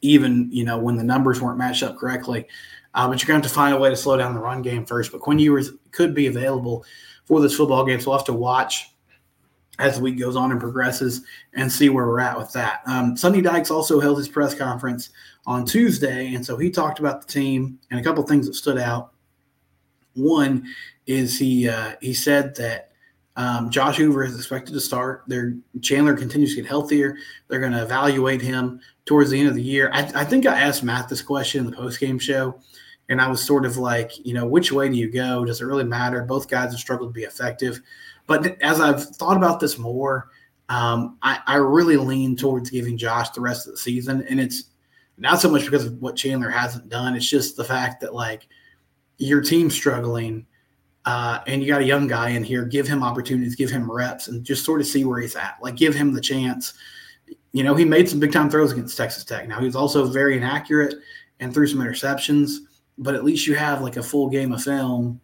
even, 0.01 0.49
you 0.53 0.65
know, 0.65 0.79
when 0.79 0.95
the 0.95 1.03
numbers 1.03 1.41
weren't 1.41 1.59
matched 1.59 1.83
up 1.83 1.99
correctly. 1.99 2.47
Uh, 2.95 3.09
but 3.09 3.21
you're 3.21 3.27
going 3.27 3.43
to 3.43 3.49
have 3.49 3.53
to 3.53 3.55
find 3.57 3.75
a 3.75 3.79
way 3.79 3.91
to 3.91 3.97
slow 3.97 4.17
down 4.17 4.33
the 4.33 4.41
run 4.41 4.63
game 4.63 4.87
first. 4.87 5.11
But 5.11 5.23
Quinn 5.23 5.41
Ewers 5.41 5.73
could 5.91 6.15
be 6.15 6.29
available 6.29 6.85
for 7.33 7.41
this 7.41 7.57
football 7.57 7.83
game. 7.83 7.99
So 7.99 8.11
we'll 8.11 8.19
have 8.19 8.27
to 8.27 8.35
watch 8.35 8.91
as 9.79 9.97
the 9.97 10.03
week 10.03 10.19
goes 10.19 10.37
on 10.37 10.51
and 10.51 10.61
progresses 10.61 11.23
and 11.55 11.73
see 11.73 11.89
where 11.89 12.05
we're 12.05 12.21
at 12.21 12.37
with 12.37 12.53
that. 12.53 12.83
Um, 12.85 13.17
Sonny 13.17 13.41
Dykes 13.41 13.71
also 13.71 13.99
held 14.01 14.19
his 14.19 14.29
press 14.29 14.55
conference 14.55 15.09
on 15.47 15.65
Tuesday, 15.65 16.35
and 16.35 16.45
so 16.45 16.59
he 16.59 16.71
talked 16.71 16.99
about 16.99 17.27
the 17.27 17.33
team 17.33 17.79
and 17.91 17.99
a 17.99 18.03
couple 18.03 18.23
things 18.25 18.47
that 18.47 18.53
stood 18.53 18.77
out. 18.77 19.15
One 20.13 20.69
is 21.07 21.39
he 21.39 21.71
uh, 21.71 21.95
he 22.03 22.13
said 22.13 22.55
that 22.57 22.93
um, 23.37 23.71
Josh 23.71 23.97
Hoover 23.97 24.25
is 24.25 24.37
expected 24.37 24.75
to 24.75 24.81
start. 24.81 25.23
Their 25.27 25.55
Chandler 25.81 26.15
continues 26.15 26.55
to 26.55 26.61
get 26.61 26.69
healthier. 26.69 27.17
They're 27.49 27.61
going 27.61 27.73
to 27.73 27.83
evaluate 27.83 28.43
him 28.43 28.79
towards 29.07 29.31
the 29.31 29.41
end 29.41 29.49
of 29.49 29.55
the 29.55 29.63
year. 29.63 29.91
I, 29.95 30.03
I 30.15 30.25
think 30.27 30.45
I 30.45 30.61
asked 30.61 30.85
Matt 30.85 31.09
this 31.09 31.23
question 31.23 31.65
in 31.65 31.71
the 31.71 31.77
post 31.79 31.99
game 31.99 32.19
show, 32.19 32.61
and 33.09 33.21
I 33.21 33.29
was 33.29 33.45
sort 33.45 33.67
of 33.67 33.77
like, 33.77 34.13
you 34.25 34.35
know, 34.35 34.47
which 34.47 34.73
way 34.73 34.89
do 34.89 34.97
you 34.97 35.11
go? 35.11 35.45
Does 35.45 35.61
it 35.61 35.67
really 35.67 35.85
matter? 35.85 36.23
Both 36.23 36.49
guys 36.49 36.71
have 36.71 36.81
struggled 36.81 37.11
to 37.11 37.13
be 37.13 37.25
effective. 37.25 37.81
But 38.27 38.61
as 38.63 38.81
I've 38.81 39.05
thought 39.17 39.37
about 39.37 39.61
this 39.61 39.79
more, 39.79 40.31
um, 40.69 41.19
I, 41.23 41.41
I, 41.47 41.57
really 41.57 41.97
lean 41.99 42.37
towards 42.37 42.71
giving 42.71 42.97
Josh 42.97 43.29
the 43.31 43.41
rest 43.41 43.67
of 43.67 43.75
the 43.75 43.79
season. 43.79 44.25
And 44.31 44.41
it's 44.41 44.71
not 45.19 45.41
so 45.41 45.51
much 45.51 45.65
because 45.65 45.85
of 45.85 46.01
what 46.01 46.17
Chandler 46.17 46.49
hasn't 46.49 46.89
done, 46.89 47.15
it's 47.15 47.29
just 47.29 47.57
the 47.57 47.65
fact 47.65 48.01
that, 48.01 48.15
like, 48.15 48.47
your 49.19 49.43
team's 49.43 49.75
struggling. 49.75 50.47
Uh, 51.05 51.41
and 51.49 51.61
you 51.61 51.69
got 51.69 51.83
a 51.83 51.85
young 51.85 52.07
guy 52.07 52.31
in 52.31 52.45
here, 52.45 52.65
give 52.65 52.87
him 52.87 53.03
opportunities, 53.03 53.57
give 53.57 53.71
him 53.71 53.91
reps, 53.91 54.29
and 54.29 54.45
just 54.45 54.65
sort 54.65 54.81
of 54.81 54.87
see 54.87 55.05
where 55.05 55.21
he's 55.21 55.37
at. 55.37 55.59
Like, 55.61 55.77
give 55.77 55.95
him 55.95 56.15
the 56.15 56.21
chance. 56.21 56.75
You 57.53 57.65
know, 57.65 57.75
he 57.75 57.85
made 57.85 58.09
some 58.09 58.21
big 58.21 58.33
time 58.33 58.49
throws 58.49 58.73
against 58.73 58.97
Texas 58.97 59.25
Tech. 59.25 59.47
Now, 59.49 59.59
he 59.59 59.67
was 59.67 59.77
also 59.77 60.07
very 60.07 60.37
inaccurate 60.37 60.95
and 61.41 61.53
threw 61.53 61.67
some 61.67 61.81
interceptions 61.81 62.59
but 62.99 63.15
at 63.15 63.25
least 63.25 63.47
you 63.47 63.55
have 63.55 63.83
like 63.83 63.97
a 63.97 64.03
full 64.03 64.29
game 64.29 64.53
of 64.53 64.63
film 64.63 65.21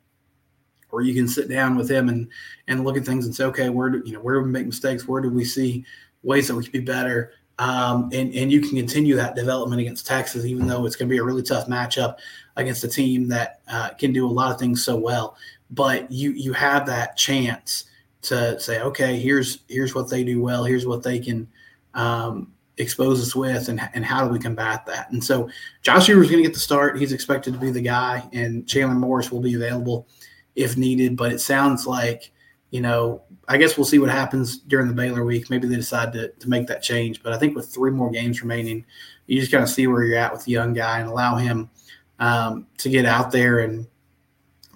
where 0.91 1.03
you 1.03 1.15
can 1.15 1.29
sit 1.29 1.49
down 1.49 1.77
with 1.77 1.91
him 1.91 2.09
and 2.09 2.29
and 2.67 2.85
look 2.85 2.97
at 2.97 3.05
things 3.05 3.27
and 3.27 3.35
say, 3.35 3.45
okay, 3.45 3.69
where 3.69 3.91
do 3.91 4.03
you 4.05 4.13
know 4.13 4.21
where 4.21 4.37
do 4.37 4.43
we 4.43 4.51
make 4.51 4.67
mistakes? 4.67 5.07
Where 5.07 5.21
do 5.21 5.31
we 5.31 5.45
see 5.45 5.85
ways 6.23 6.49
that 6.49 6.55
we 6.55 6.63
could 6.63 6.73
be 6.73 6.81
better? 6.81 7.33
Um, 7.59 8.11
and 8.13 8.33
and 8.35 8.53
you 8.53 8.61
can 8.61 8.77
continue 8.77 9.17
that 9.17 9.35
development 9.35 9.81
against 9.81 10.07
Texas, 10.07 10.45
even 10.45 10.67
though 10.67 10.87
it's 10.87 10.97
going 10.97 11.09
to 11.09 11.13
be 11.13 11.19
a 11.19 11.25
really 11.25 11.43
tough 11.43 11.67
matchup 11.67 12.17
against 12.57 12.85
a 12.85 12.89
team 12.89 13.29
that 13.29 13.61
uh, 13.69 13.91
can 13.91 14.13
do 14.13 14.27
a 14.27 14.31
lot 14.31 14.53
of 14.53 14.59
things 14.59 14.85
so 14.85 14.97
well. 14.97 15.37
But 15.71 16.11
you 16.11 16.33
you 16.33 16.53
have 16.53 16.87
that 16.87 17.17
chance 17.17 17.85
to 18.23 18.59
say, 18.61 18.81
okay, 18.81 19.19
here's 19.19 19.59
here's 19.69 19.95
what 19.95 20.09
they 20.09 20.25
do 20.25 20.41
well. 20.41 20.65
Here's 20.65 20.87
what 20.87 21.03
they 21.03 21.19
can 21.19 21.49
um, 21.95 22.53
expose 22.79 23.21
us 23.21 23.35
with 23.35 23.69
and, 23.69 23.81
and 23.95 24.05
how 24.05 24.25
do 24.25 24.33
we 24.33 24.39
combat 24.39 24.87
that? 24.87 25.11
And 25.11 25.23
so 25.23 25.49
Josh 25.83 26.07
Hoover 26.07 26.23
is 26.23 26.31
going 26.31 26.43
to 26.43 26.49
get 26.49 26.55
the 26.55 26.61
start. 26.61 26.99
He's 26.99 27.13
expected 27.13 27.53
to 27.53 27.59
be 27.59 27.71
the 27.71 27.83
guy, 27.83 28.29
and 28.33 28.67
Chandler 28.67 28.95
Morris 28.95 29.31
will 29.31 29.41
be 29.41 29.55
available 29.55 30.09
if 30.57 30.77
needed. 30.77 31.17
But 31.17 31.33
it 31.33 31.41
sounds 31.41 31.87
like, 31.87 32.33
you 32.71 32.81
know, 32.81 33.23
I 33.49 33.57
guess 33.57 33.77
we'll 33.77 33.87
see 33.87 33.99
what 33.99 34.11
happens 34.11 34.59
during 34.59 34.89
the 34.89 34.95
Baylor 34.95 35.25
week. 35.25 35.51
Maybe 35.51 35.69
they 35.69 35.77
decide 35.77 36.13
to, 36.13 36.29
to 36.29 36.49
make 36.49 36.67
that 36.69 36.83
change. 36.83 37.23
But 37.23 37.33
I 37.33 37.39
think 37.39 37.57
with 37.57 37.73
three 37.73 37.91
more 37.91 38.11
games 38.11 38.43
remaining, 38.43 38.85
you 39.27 39.41
just 39.41 39.53
kind 39.53 39.63
of 39.63 39.71
see 39.71 39.87
where 39.87 40.05
you're 40.05 40.19
at 40.19 40.33
with 40.33 40.45
the 40.45 40.53
young 40.53 40.73
guy 40.73 41.01
and 41.01 41.09
allow 41.09 41.37
him 41.37 41.71
um, 42.19 42.67
to 42.79 42.89
get 42.89 43.05
out 43.05 43.31
there 43.31 43.61
and 43.61 43.87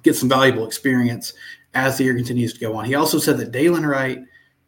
get 0.02 0.16
some 0.16 0.28
valuable 0.28 0.66
experience 0.66 1.34
as 1.74 1.98
the 1.98 2.04
year 2.04 2.14
continues 2.14 2.52
to 2.54 2.60
go 2.60 2.74
on. 2.74 2.84
He 2.84 2.94
also 2.94 3.18
said 3.18 3.38
that 3.38 3.52
Dylan 3.52 3.88
Wright, 3.88 4.20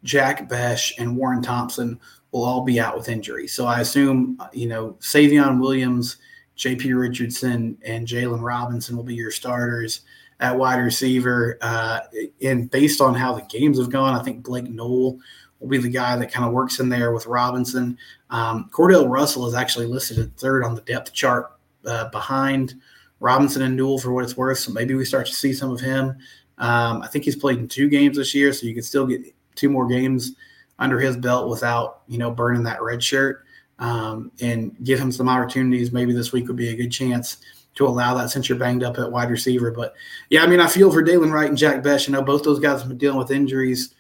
Jack 0.03 0.49
Besh, 0.49 0.99
and 0.99 1.17
Warren 1.17 1.43
Thompson 1.43 1.99
will 2.35 2.45
all 2.45 2.63
be 2.63 2.81
out 2.81 2.97
with 2.97 3.09
injury. 3.09 3.47
So 3.47 3.65
I 3.65 3.79
assume, 3.79 4.37
you 4.53 4.67
know, 4.67 4.97
Savion 4.99 5.61
Williams, 5.61 6.17
JP 6.57 6.99
Richardson, 6.99 7.79
and 7.85 8.09
Jaylon 8.09 8.43
Robinson 8.43 8.97
will 8.97 9.05
be 9.05 9.15
your 9.15 9.31
starters. 9.31 10.01
at 10.41 10.59
wide 10.59 10.81
receiver. 10.81 11.57
Uh, 11.63 12.01
and 12.43 12.69
based 12.69 13.01
on 13.01 13.15
how 13.15 13.35
the 13.35 13.43
games 13.43 13.79
have 13.79 13.89
gone, 13.89 14.19
I 14.19 14.23
think 14.25 14.43
Blake 14.43 14.69
Nowell 14.69 15.21
will 15.61 15.69
be 15.69 15.79
the 15.79 15.89
guy 15.89 16.17
that 16.17 16.33
kind 16.33 16.45
of 16.45 16.53
works 16.53 16.81
in 16.81 16.89
there 16.89 17.13
with 17.13 17.29
Robinson. 17.29 17.97
Um, 18.31 18.69
Cordell 18.73 19.09
Russell 19.09 19.47
is 19.47 19.55
actually 19.55 19.87
listed 19.87 20.19
at 20.19 20.37
third 20.37 20.65
on 20.65 20.75
the 20.75 20.81
depth 20.81 21.13
chart 21.13 21.53
uh, 21.87 22.09
behind 22.11 22.75
Robinson 23.21 23.63
and 23.63 23.77
Nowell 23.77 24.01
for 24.01 24.13
what 24.13 24.25
it's 24.25 24.37
worth. 24.37 24.59
So 24.59 24.73
maybe 24.73 24.95
we 24.95 25.05
start 25.05 25.29
to 25.29 25.35
see 25.35 25.53
some 25.53 25.71
of 25.71 25.79
him. 25.79 26.17
Um, 26.59 27.01
I 27.01 27.07
think 27.07 27.25
he's 27.25 27.37
played 27.37 27.59
in 27.59 27.69
two 27.69 27.89
games 27.89 28.17
this 28.17 28.35
year, 28.35 28.53
so 28.53 28.67
you 28.67 28.75
could 28.75 28.85
still 28.85 29.07
get 29.07 29.23
two 29.55 29.69
more 29.69 29.87
games 29.87 30.35
under 30.79 30.99
his 30.99 31.17
belt 31.17 31.49
without 31.49 32.03
you 32.09 32.19
know 32.19 32.31
burning 32.31 32.65
that 32.65 32.83
red 32.83 33.03
shirt 33.03 33.45
um, 33.79 34.31
and 34.41 34.77
give 34.85 34.99
him 34.99 35.13
some 35.13 35.29
opportunities. 35.29 35.93
Maybe 35.93 36.13
this 36.13 36.33
week 36.33 36.47
would 36.49 36.57
be 36.57 36.71
a 36.71 36.77
good 36.77 36.91
chance 36.91 37.39
to 37.75 37.87
allow 37.87 38.15
that 38.15 38.31
since 38.31 38.49
you're 38.49 38.59
banged 38.59 38.85
up 38.85 38.99
at 38.99 39.11
wide 39.11 39.31
receiver. 39.31 39.71
But 39.71 39.95
yeah, 40.31 40.43
I 40.43 40.47
mean, 40.47 40.61
I 40.61 40.69
feel 40.69 40.93
for 40.93 41.03
Dylan 41.03 41.33
Wright 41.33 41.49
and 41.49 41.59
Jack 41.59 41.83
Besh. 41.83 42.07
You 42.07 42.13
know, 42.13 42.23
both 42.23 42.45
those 42.45 42.61
guys 42.61 42.81
have 42.81 42.89
been 42.89 42.99
dealing 42.99 43.19
with 43.19 43.31
injuries 43.31 43.95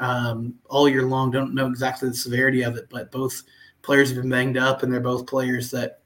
um, 0.00 0.54
all 0.68 0.88
year 0.88 1.02
long. 1.02 1.30
Don't 1.30 1.54
know 1.54 1.66
exactly 1.66 2.08
the 2.08 2.14
severity 2.14 2.62
of 2.62 2.76
it, 2.76 2.88
but 2.90 3.12
both 3.12 3.42
players 3.82 4.08
have 4.10 4.20
been 4.20 4.30
banged 4.30 4.56
up, 4.56 4.82
and 4.82 4.92
they're 4.92 5.00
both 5.00 5.26
players 5.26 5.70
that 5.70 6.00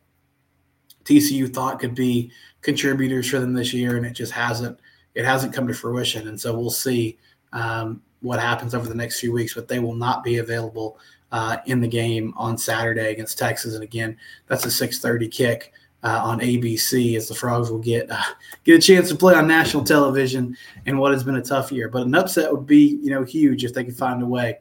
TCU 1.05 1.53
thought 1.53 1.81
could 1.81 1.95
be 1.95 2.31
contributors 2.61 3.29
for 3.29 3.39
them 3.39 3.53
this 3.53 3.73
year, 3.73 3.97
and 3.97 4.07
it 4.07 4.13
just 4.13 4.33
hasn't. 4.33 4.79
It 5.15 5.27
hasn't 5.27 5.53
come 5.53 5.69
to 5.69 5.75
fruition, 5.75 6.27
and 6.27 6.41
so 6.41 6.57
we'll 6.57 6.71
see 6.71 7.19
um, 7.53 8.01
what 8.23 8.41
happens 8.41 8.75
over 8.75 8.89
the 8.89 8.95
next 8.95 9.21
few 9.21 9.33
weeks. 9.33 9.55
But 9.55 9.69
they 9.69 9.79
will 9.79 9.95
not 9.95 10.25
be 10.25 10.39
available 10.39 10.99
uh, 11.31 11.59
in 11.67 11.81
the 11.81 11.89
game 11.89 12.33
on 12.37 12.57
Saturday 12.59 13.11
against 13.11 13.39
Texas, 13.39 13.75
and 13.75 13.83
again, 13.83 14.17
that's 14.47 14.65
a 14.65 14.69
6:30 14.69 15.31
kick 15.31 15.73
uh, 16.03 16.21
on 16.23 16.41
ABC 16.41 17.17
as 17.17 17.29
the 17.29 17.35
Frogs 17.35 17.71
will 17.71 17.79
get 17.79 18.11
uh, 18.11 18.23
get 18.65 18.77
a 18.77 18.81
chance 18.81 19.09
to 19.09 19.15
play 19.15 19.35
on 19.35 19.47
national 19.47 19.85
television 19.85 20.57
in 20.87 20.99
what 20.99 21.13
has 21.13 21.25
been 21.25 21.37
a 21.37 21.43
tough 21.43 21.73
year. 21.73 21.89
But 21.89 22.03
an 22.03 22.15
upset 22.15 22.51
would 22.51 22.67
be 22.67 22.99
you 23.03 23.11
know 23.11 23.25
huge 23.25 23.65
if 23.65 23.73
they 23.73 23.85
could 23.85 23.97
find 23.97 24.23
a 24.23 24.27
way 24.27 24.59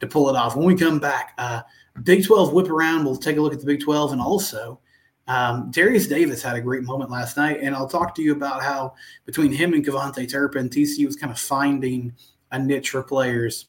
to 0.00 0.06
pull 0.06 0.28
it 0.28 0.36
off. 0.36 0.56
When 0.56 0.66
we 0.66 0.74
come 0.74 0.98
back, 0.98 1.34
uh, 1.38 1.62
Big 2.02 2.24
12 2.24 2.52
whip 2.52 2.68
around. 2.68 3.04
We'll 3.04 3.16
take 3.16 3.36
a 3.36 3.40
look 3.40 3.52
at 3.52 3.60
the 3.60 3.66
Big 3.66 3.80
12 3.80 4.12
and 4.12 4.20
also. 4.20 4.80
Um, 5.28 5.72
Derius 5.72 6.06
Davis 6.08 6.42
had 6.42 6.54
a 6.54 6.60
great 6.60 6.84
moment 6.84 7.10
last 7.10 7.36
night, 7.36 7.58
and 7.60 7.74
I'll 7.74 7.88
talk 7.88 8.14
to 8.14 8.22
you 8.22 8.32
about 8.32 8.62
how 8.62 8.94
between 9.24 9.50
him 9.50 9.72
and 9.72 9.84
KaVontae 9.84 10.30
Turpin, 10.30 10.68
TCU 10.68 11.06
was 11.06 11.16
kind 11.16 11.32
of 11.32 11.38
finding 11.38 12.14
a 12.50 12.58
niche 12.58 12.90
for 12.90 13.02
players 13.02 13.66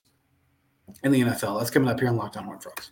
in 1.03 1.12
the 1.12 1.22
NFL. 1.22 1.60
That's 1.60 1.72
coming 1.72 1.89
up 1.89 2.00
here 2.00 2.10
on 2.10 2.17
Locked 2.17 2.38
On 2.38 2.46
Horn 2.46 2.60
Frogs 2.60 2.91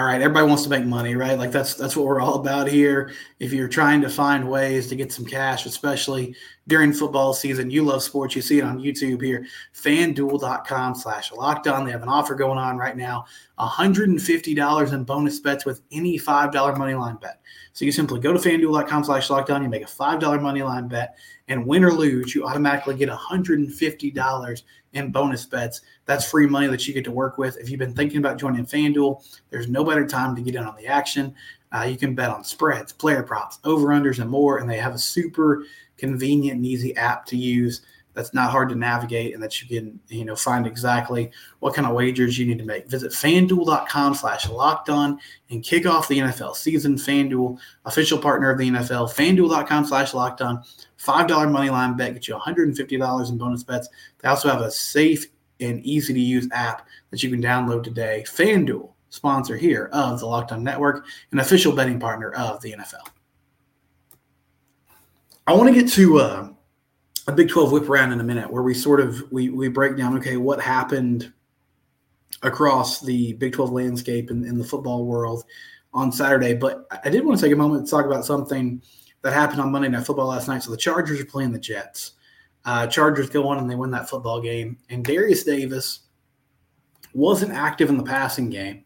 all 0.00 0.06
right 0.06 0.22
everybody 0.22 0.46
wants 0.46 0.62
to 0.62 0.70
make 0.70 0.84
money 0.86 1.14
right? 1.14 1.38
Like 1.38 1.50
that's 1.50 1.74
that's 1.74 1.94
what 1.94 2.06
we're 2.06 2.22
all 2.22 2.36
about 2.36 2.68
here. 2.68 3.12
If 3.38 3.52
you're 3.52 3.68
trying 3.68 4.00
to 4.00 4.08
find 4.08 4.48
ways 4.48 4.88
to 4.88 4.96
get 4.96 5.12
some 5.12 5.26
cash 5.26 5.66
especially 5.66 6.34
during 6.68 6.92
football 6.92 7.34
season 7.34 7.70
you 7.70 7.84
love 7.84 8.02
sports. 8.02 8.34
You 8.34 8.40
see 8.40 8.58
it 8.58 8.64
on 8.64 8.78
youtube 8.78 9.20
here. 9.20 9.46
Fanduel.com 9.74 10.94
slash 10.94 11.32
lockdown. 11.32 11.84
they 11.84 11.90
have 11.90 12.02
an 12.02 12.08
offer 12.08 12.34
going 12.34 12.56
on 12.56 12.78
right 12.78 12.96
now. 12.96 13.26
$150 13.58 14.92
in 14.92 15.04
bonus 15.04 15.40
bets 15.40 15.66
with 15.66 15.82
any 15.90 16.18
$5 16.18 16.78
money 16.78 16.94
line 16.94 17.16
bet. 17.16 17.40
So 17.74 17.84
you 17.84 17.92
simply 17.92 18.20
go 18.20 18.32
to 18.32 18.38
fanduel.com 18.38 19.04
slash 19.04 19.28
lockdown, 19.28 19.62
you 19.62 19.68
make 19.68 19.82
a 19.82 19.86
$5 19.86 20.40
money 20.40 20.62
line 20.62 20.88
bet 20.88 21.16
and 21.50 21.66
win 21.66 21.84
or 21.84 21.92
lose 21.92 22.34
you 22.34 22.46
automatically 22.46 22.94
get 22.94 23.08
$150 23.08 24.62
in 24.92 25.12
bonus 25.12 25.44
bets. 25.44 25.82
That's 26.06 26.30
free 26.30 26.46
money 26.46 26.68
that 26.68 26.86
you 26.86 26.94
get 26.94 27.04
to 27.04 27.10
work 27.10 27.38
with. 27.38 27.58
If 27.58 27.68
you've 27.68 27.80
been 27.80 27.94
thinking 27.94 28.18
about 28.18 28.38
joining 28.38 28.64
FanDuel, 28.64 29.22
there's 29.50 29.68
no 29.68 29.84
better 29.84 30.06
time 30.06 30.34
to 30.36 30.42
get 30.42 30.54
in 30.54 30.64
on 30.64 30.76
the 30.76 30.86
action. 30.86 31.34
Uh, 31.72 31.82
you 31.82 31.96
can 31.96 32.14
bet 32.14 32.30
on 32.30 32.44
spreads, 32.44 32.92
player 32.92 33.22
props, 33.22 33.58
over 33.64 33.88
unders, 33.88 34.20
and 34.20 34.30
more. 34.30 34.58
And 34.58 34.70
they 34.70 34.78
have 34.78 34.94
a 34.94 34.98
super 34.98 35.64
convenient 35.98 36.56
and 36.56 36.66
easy 36.66 36.96
app 36.96 37.26
to 37.26 37.36
use 37.36 37.82
that's 38.14 38.34
not 38.34 38.50
hard 38.50 38.68
to 38.68 38.74
navigate 38.74 39.34
and 39.34 39.42
that 39.42 39.60
you 39.60 39.68
can 39.68 40.00
you 40.08 40.24
know 40.24 40.36
find 40.36 40.66
exactly 40.66 41.30
what 41.60 41.74
kind 41.74 41.86
of 41.86 41.94
wagers 41.94 42.38
you 42.38 42.46
need 42.46 42.58
to 42.58 42.64
make. 42.64 42.88
Visit 42.88 43.12
fanduel.com 43.12 44.14
slash 44.14 44.48
locked 44.48 44.88
on 44.88 45.18
and 45.50 45.62
kick 45.62 45.86
off 45.86 46.08
the 46.08 46.18
nfl 46.18 46.54
season. 46.54 46.96
Fanduel 46.96 47.58
official 47.84 48.18
partner 48.18 48.50
of 48.50 48.58
the 48.58 48.68
nfl 48.70 49.10
fanduel.com 49.10 49.84
slash 49.84 50.14
locked 50.14 50.40
on. 50.40 50.62
$5 50.98 51.50
money 51.50 51.70
line 51.70 51.96
bet 51.96 52.12
get 52.14 52.28
you 52.28 52.34
$150 52.34 53.30
in 53.30 53.38
bonus 53.38 53.62
bets. 53.62 53.88
They 54.18 54.28
also 54.28 54.50
have 54.50 54.60
a 54.60 54.70
safe 54.70 55.26
and 55.60 55.84
easy 55.84 56.12
to 56.12 56.20
use 56.20 56.48
app 56.52 56.86
that 57.10 57.22
you 57.22 57.30
can 57.30 57.42
download 57.42 57.84
today. 57.84 58.24
Fanduel 58.26 58.92
sponsor 59.10 59.56
here 59.56 59.90
of 59.92 60.20
the 60.20 60.26
locked 60.26 60.52
on 60.52 60.64
network 60.64 61.04
an 61.32 61.40
official 61.40 61.74
betting 61.74 62.00
partner 62.00 62.30
of 62.32 62.60
the 62.62 62.72
nfl 62.72 63.06
i 65.46 65.52
want 65.52 65.72
to 65.72 65.74
get 65.74 65.90
to 65.90 66.18
uh, 66.18 66.48
a 67.30 67.36
Big 67.36 67.48
12 67.48 67.72
whip 67.72 67.88
around 67.88 68.12
in 68.12 68.20
a 68.20 68.24
minute 68.24 68.50
where 68.50 68.62
we 68.62 68.74
sort 68.74 69.00
of 69.00 69.22
we 69.30 69.48
we 69.50 69.68
break 69.68 69.96
down 69.96 70.16
okay 70.18 70.36
what 70.36 70.60
happened 70.60 71.32
across 72.42 73.00
the 73.00 73.34
Big 73.34 73.52
12 73.52 73.70
landscape 73.70 74.30
in, 74.30 74.44
in 74.44 74.58
the 74.58 74.64
football 74.64 75.04
world 75.04 75.44
on 75.92 76.10
Saturday. 76.10 76.54
But 76.54 76.86
I 77.04 77.08
did 77.08 77.24
want 77.24 77.38
to 77.38 77.44
take 77.44 77.52
a 77.52 77.56
moment 77.56 77.86
to 77.86 77.90
talk 77.90 78.06
about 78.06 78.24
something 78.24 78.82
that 79.22 79.32
happened 79.32 79.60
on 79.60 79.70
Monday 79.70 79.88
Night 79.88 80.06
Football 80.06 80.28
last 80.28 80.48
night. 80.48 80.62
So 80.62 80.70
the 80.70 80.76
Chargers 80.76 81.20
are 81.20 81.26
playing 81.26 81.52
the 81.52 81.58
Jets. 81.58 82.12
Uh, 82.64 82.86
Chargers 82.86 83.30
go 83.30 83.46
on 83.48 83.58
and 83.58 83.70
they 83.70 83.74
win 83.74 83.90
that 83.90 84.08
football 84.08 84.40
game. 84.40 84.78
And 84.88 85.04
Derius 85.04 85.44
Davis 85.44 86.00
wasn't 87.14 87.52
active 87.52 87.90
in 87.90 87.96
the 87.96 88.02
passing 88.02 88.50
game, 88.50 88.84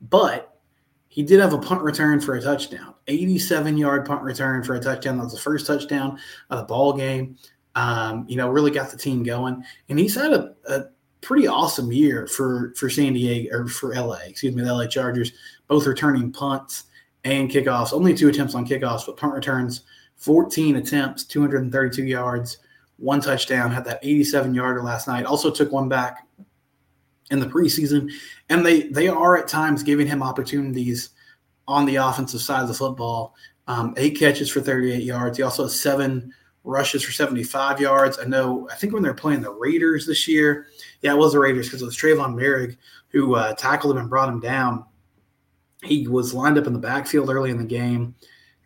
but 0.00 0.58
he 1.08 1.22
did 1.22 1.40
have 1.40 1.52
a 1.52 1.58
punt 1.58 1.82
return 1.82 2.20
for 2.20 2.34
a 2.34 2.42
touchdown. 2.42 2.94
87 3.06 3.76
yard 3.76 4.06
punt 4.06 4.22
return 4.22 4.62
for 4.62 4.74
a 4.74 4.80
touchdown. 4.80 5.18
That 5.18 5.24
was 5.24 5.34
the 5.34 5.40
first 5.40 5.66
touchdown 5.66 6.18
of 6.50 6.58
the 6.58 6.64
ball 6.64 6.92
game. 6.92 7.36
Um, 7.78 8.24
you 8.28 8.36
know, 8.36 8.48
really 8.48 8.72
got 8.72 8.90
the 8.90 8.96
team 8.96 9.22
going. 9.22 9.62
And 9.88 10.00
he's 10.00 10.16
had 10.16 10.32
a, 10.32 10.52
a 10.68 10.86
pretty 11.20 11.46
awesome 11.46 11.92
year 11.92 12.26
for 12.26 12.74
for 12.76 12.90
San 12.90 13.12
Diego 13.12 13.56
or 13.56 13.68
for 13.68 13.94
LA, 13.94 14.18
excuse 14.26 14.54
me, 14.54 14.62
the 14.62 14.74
LA 14.74 14.88
Chargers, 14.88 15.32
both 15.68 15.86
returning 15.86 16.32
punts 16.32 16.84
and 17.22 17.48
kickoffs. 17.48 17.92
Only 17.92 18.14
two 18.14 18.28
attempts 18.28 18.56
on 18.56 18.66
kickoffs, 18.66 19.06
but 19.06 19.16
punt 19.16 19.32
returns, 19.32 19.82
14 20.16 20.74
attempts, 20.74 21.22
232 21.22 22.04
yards, 22.04 22.58
one 22.96 23.20
touchdown. 23.20 23.70
Had 23.70 23.84
that 23.84 24.00
87 24.02 24.54
yarder 24.54 24.82
last 24.82 25.06
night. 25.06 25.24
Also 25.24 25.48
took 25.48 25.70
one 25.70 25.88
back 25.88 26.26
in 27.30 27.38
the 27.38 27.46
preseason, 27.46 28.10
and 28.48 28.66
they 28.66 28.88
they 28.88 29.06
are 29.06 29.36
at 29.36 29.46
times 29.46 29.84
giving 29.84 30.08
him 30.08 30.20
opportunities 30.20 31.10
on 31.68 31.86
the 31.86 31.96
offensive 31.96 32.40
side 32.40 32.62
of 32.62 32.68
the 32.68 32.74
football. 32.74 33.36
Um, 33.68 33.94
eight 33.96 34.18
catches 34.18 34.50
for 34.50 34.60
38 34.60 35.04
yards. 35.04 35.36
He 35.36 35.44
also 35.44 35.62
has 35.64 35.78
seven 35.78 36.34
rushes 36.68 37.02
for 37.02 37.12
75 37.12 37.80
yards. 37.80 38.18
I 38.18 38.24
know, 38.24 38.68
I 38.70 38.74
think 38.74 38.92
when 38.92 39.02
they're 39.02 39.14
playing 39.14 39.40
the 39.40 39.50
Raiders 39.50 40.06
this 40.06 40.28
year, 40.28 40.66
yeah, 41.00 41.12
it 41.12 41.18
was 41.18 41.32
the 41.32 41.40
Raiders 41.40 41.66
because 41.66 41.80
it 41.80 41.86
was 41.86 41.96
Tre'von 41.96 42.34
Moehrig 42.34 42.76
who 43.08 43.34
uh, 43.34 43.54
tackled 43.54 43.94
him 43.94 44.02
and 44.02 44.10
brought 44.10 44.28
him 44.28 44.38
down. 44.38 44.84
He 45.82 46.06
was 46.06 46.34
lined 46.34 46.58
up 46.58 46.66
in 46.66 46.74
the 46.74 46.78
backfield 46.78 47.30
early 47.30 47.50
in 47.50 47.56
the 47.56 47.64
game, 47.64 48.14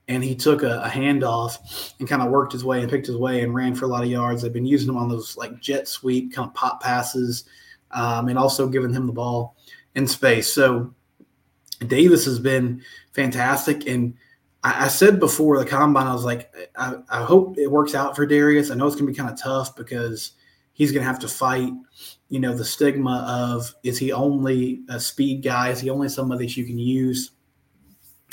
and 0.09 0.25
he 0.25 0.35
took 0.35 0.65
a, 0.65 0.81
a 0.81 0.89
handoff 0.89 1.95
and 2.01 2.09
kind 2.09 2.23
of 2.23 2.31
worked 2.31 2.53
his 2.53 2.65
way 2.65 2.81
and 2.81 2.91
picked 2.91 3.07
his 3.07 3.17
way 3.17 3.43
and 3.43 3.55
ran 3.55 3.75
for 3.75 3.85
a 3.85 3.89
lot 3.89 4.03
of 4.03 4.11
yards. 4.11 4.43
They've 4.43 4.53
been 4.53 4.67
using 4.67 4.89
him 4.89 4.97
on 4.97 5.09
those 5.09 5.37
like 5.37 5.61
jet 5.61 5.87
sweep 5.87 6.35
kind 6.35 6.49
of 6.49 6.55
pop 6.55 6.83
passes, 6.83 7.45
um, 7.93 8.29
and 8.29 8.39
also 8.39 8.69
giving 8.69 8.93
him 8.93 9.07
the 9.07 9.13
ball 9.13 9.57
in 9.95 10.09
space. 10.09 10.53
So 10.53 10.93
Davis 11.87 12.25
has 12.25 12.41
been 12.41 12.83
fantastic 13.13 13.87
and– 13.87 14.15
I, 14.63 14.85
I 14.85 14.89
said 14.89 15.21
before 15.21 15.59
the 15.59 15.65
combine, 15.65 16.07
I 16.07 16.13
was 16.13 16.25
like, 16.25 16.53
I, 16.77 16.97
I 17.11 17.23
hope 17.25 17.59
it 17.59 17.71
works 17.71 17.95
out 17.95 18.17
for 18.17 18.27
Derius. 18.27 18.71
I 18.71 18.75
know 18.75 18.87
it's 18.87 18.97
going 18.97 19.07
to 19.07 19.13
be 19.13 19.17
kind 19.17 19.31
of 19.31 19.41
tough 19.41 19.75
because 19.77 20.33
he's 20.73 20.93
going 20.93 21.03
to 21.03 21.07
have 21.07 21.19
to 21.21 21.29
fight, 21.29 21.73
you 22.29 22.41
know, 22.41 22.55
the 22.55 22.65
stigma 22.65 23.25
of 23.29 23.75
is 23.83 23.99
he 23.99 24.13
only 24.13 24.83
a 24.89 24.99
speed 24.99 25.43
guy? 25.43 25.71
Is 25.71 25.81
he 25.81 25.91
only 25.91 26.09
somebody 26.09 26.47
that 26.47 26.57
you 26.57 26.65
can 26.65 26.79
use 26.79 27.33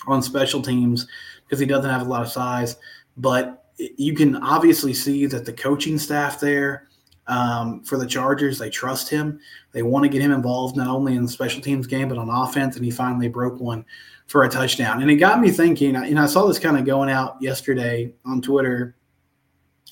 on 0.07 0.21
special 0.21 0.62
teams 0.62 1.07
because 1.43 1.59
he 1.59 1.65
doesn't 1.65 1.89
have 1.89 2.05
a 2.05 2.09
lot 2.09 2.21
of 2.21 2.31
size? 2.31 2.77
But 3.17 3.65
eh, 3.79 3.89
you 3.98 4.15
can 4.15 4.38
obviously 4.38 4.93
see 4.93 5.25
that 5.27 5.45
the 5.45 5.53
coaching 5.53 5.98
staff 5.98 6.39
there 6.39 6.88
um, 7.29 7.83
for 7.83 7.98
the 7.98 8.07
Chargers, 8.07 8.57
they 8.57 8.69
trust 8.69 9.09
him. 9.09 9.39
They 9.71 9.83
want 9.83 10.03
to 10.03 10.09
get 10.09 10.21
him 10.21 10.31
involved 10.31 10.75
not 10.75 10.88
only 10.88 11.15
in 11.15 11.24
the 11.24 11.29
special 11.29 11.62
teams 11.62 11.88
game 11.88 12.09
but 12.09 12.17
on 12.17 12.29
offense, 12.29 12.75
and 12.75 12.83
he 12.83 12.91
finally 12.91 13.29
broke 13.29 13.59
one 13.59 13.86
for 14.25 14.43
a 14.43 14.50
touchdown. 14.50 15.01
And 15.01 15.09
it 15.09 15.15
got 15.15 15.39
me 15.39 15.51
thinking, 15.51 15.95
And 15.95 16.19
I 16.19 16.25
saw 16.25 16.45
this 16.48 16.59
kind 16.59 16.77
of 16.77 16.86
going 16.86 17.09
out 17.09 17.38
yesterday 17.39 18.12
on 18.25 18.41
Twitter, 18.41 18.95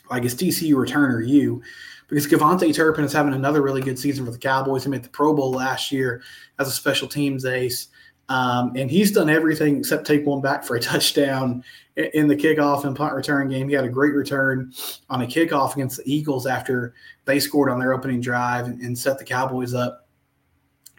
like 0.10 0.25
it's 0.25 0.34
TCU 0.34 0.75
return 0.75 1.12
or 1.12 1.22
you? 1.22 1.62
Because 2.08 2.25
KaVontae 2.25 2.74
Turpin 2.74 3.03
is 3.03 3.13
having 3.13 3.34
another 3.34 3.62
really 3.62 3.82
good 3.82 4.00
season 4.00 4.25
for 4.25 4.32
the 4.32 4.38
Cowboys. 4.38 4.84
He 4.84 4.89
made 4.89 5.03
the 5.03 5.10
Pro 5.10 5.34
Bowl 5.34 5.51
last 5.51 5.91
year 5.91 6.24
as 6.58 6.67
a 6.67 6.72
special 6.72 7.08
teams 7.08 7.46
ace. 7.46 7.89
Um, 8.29 8.74
and 8.75 8.91
he's 8.91 9.12
done 9.12 9.29
everything 9.29 9.77
except 9.77 10.05
take 10.05 10.25
one 10.25 10.41
back 10.41 10.63
for 10.63 10.75
a 10.75 10.79
touchdown 10.81 11.63
in 11.96 12.27
the 12.27 12.36
kickoff 12.36 12.84
and 12.84 12.96
punt 12.96 13.13
return 13.13 13.50
game. 13.50 13.69
He 13.69 13.75
had 13.75 13.86
a 13.86 13.89
great 13.89 14.13
return 14.13 14.74
on 15.10 15.22
a 15.22 15.25
kickoff 15.25 15.74
against 15.74 15.98
the 15.98 16.13
Eagles 16.13 16.46
after 16.46 16.93
they 17.25 17.39
scored 17.39 17.69
on 17.69 17.79
their 17.79 17.93
opening 17.93 18.22
drive 18.22 18.67
and, 18.67 18.98
set 18.98 19.17
the 19.17 19.25
Cowboys 19.25 19.74
up 19.74 20.07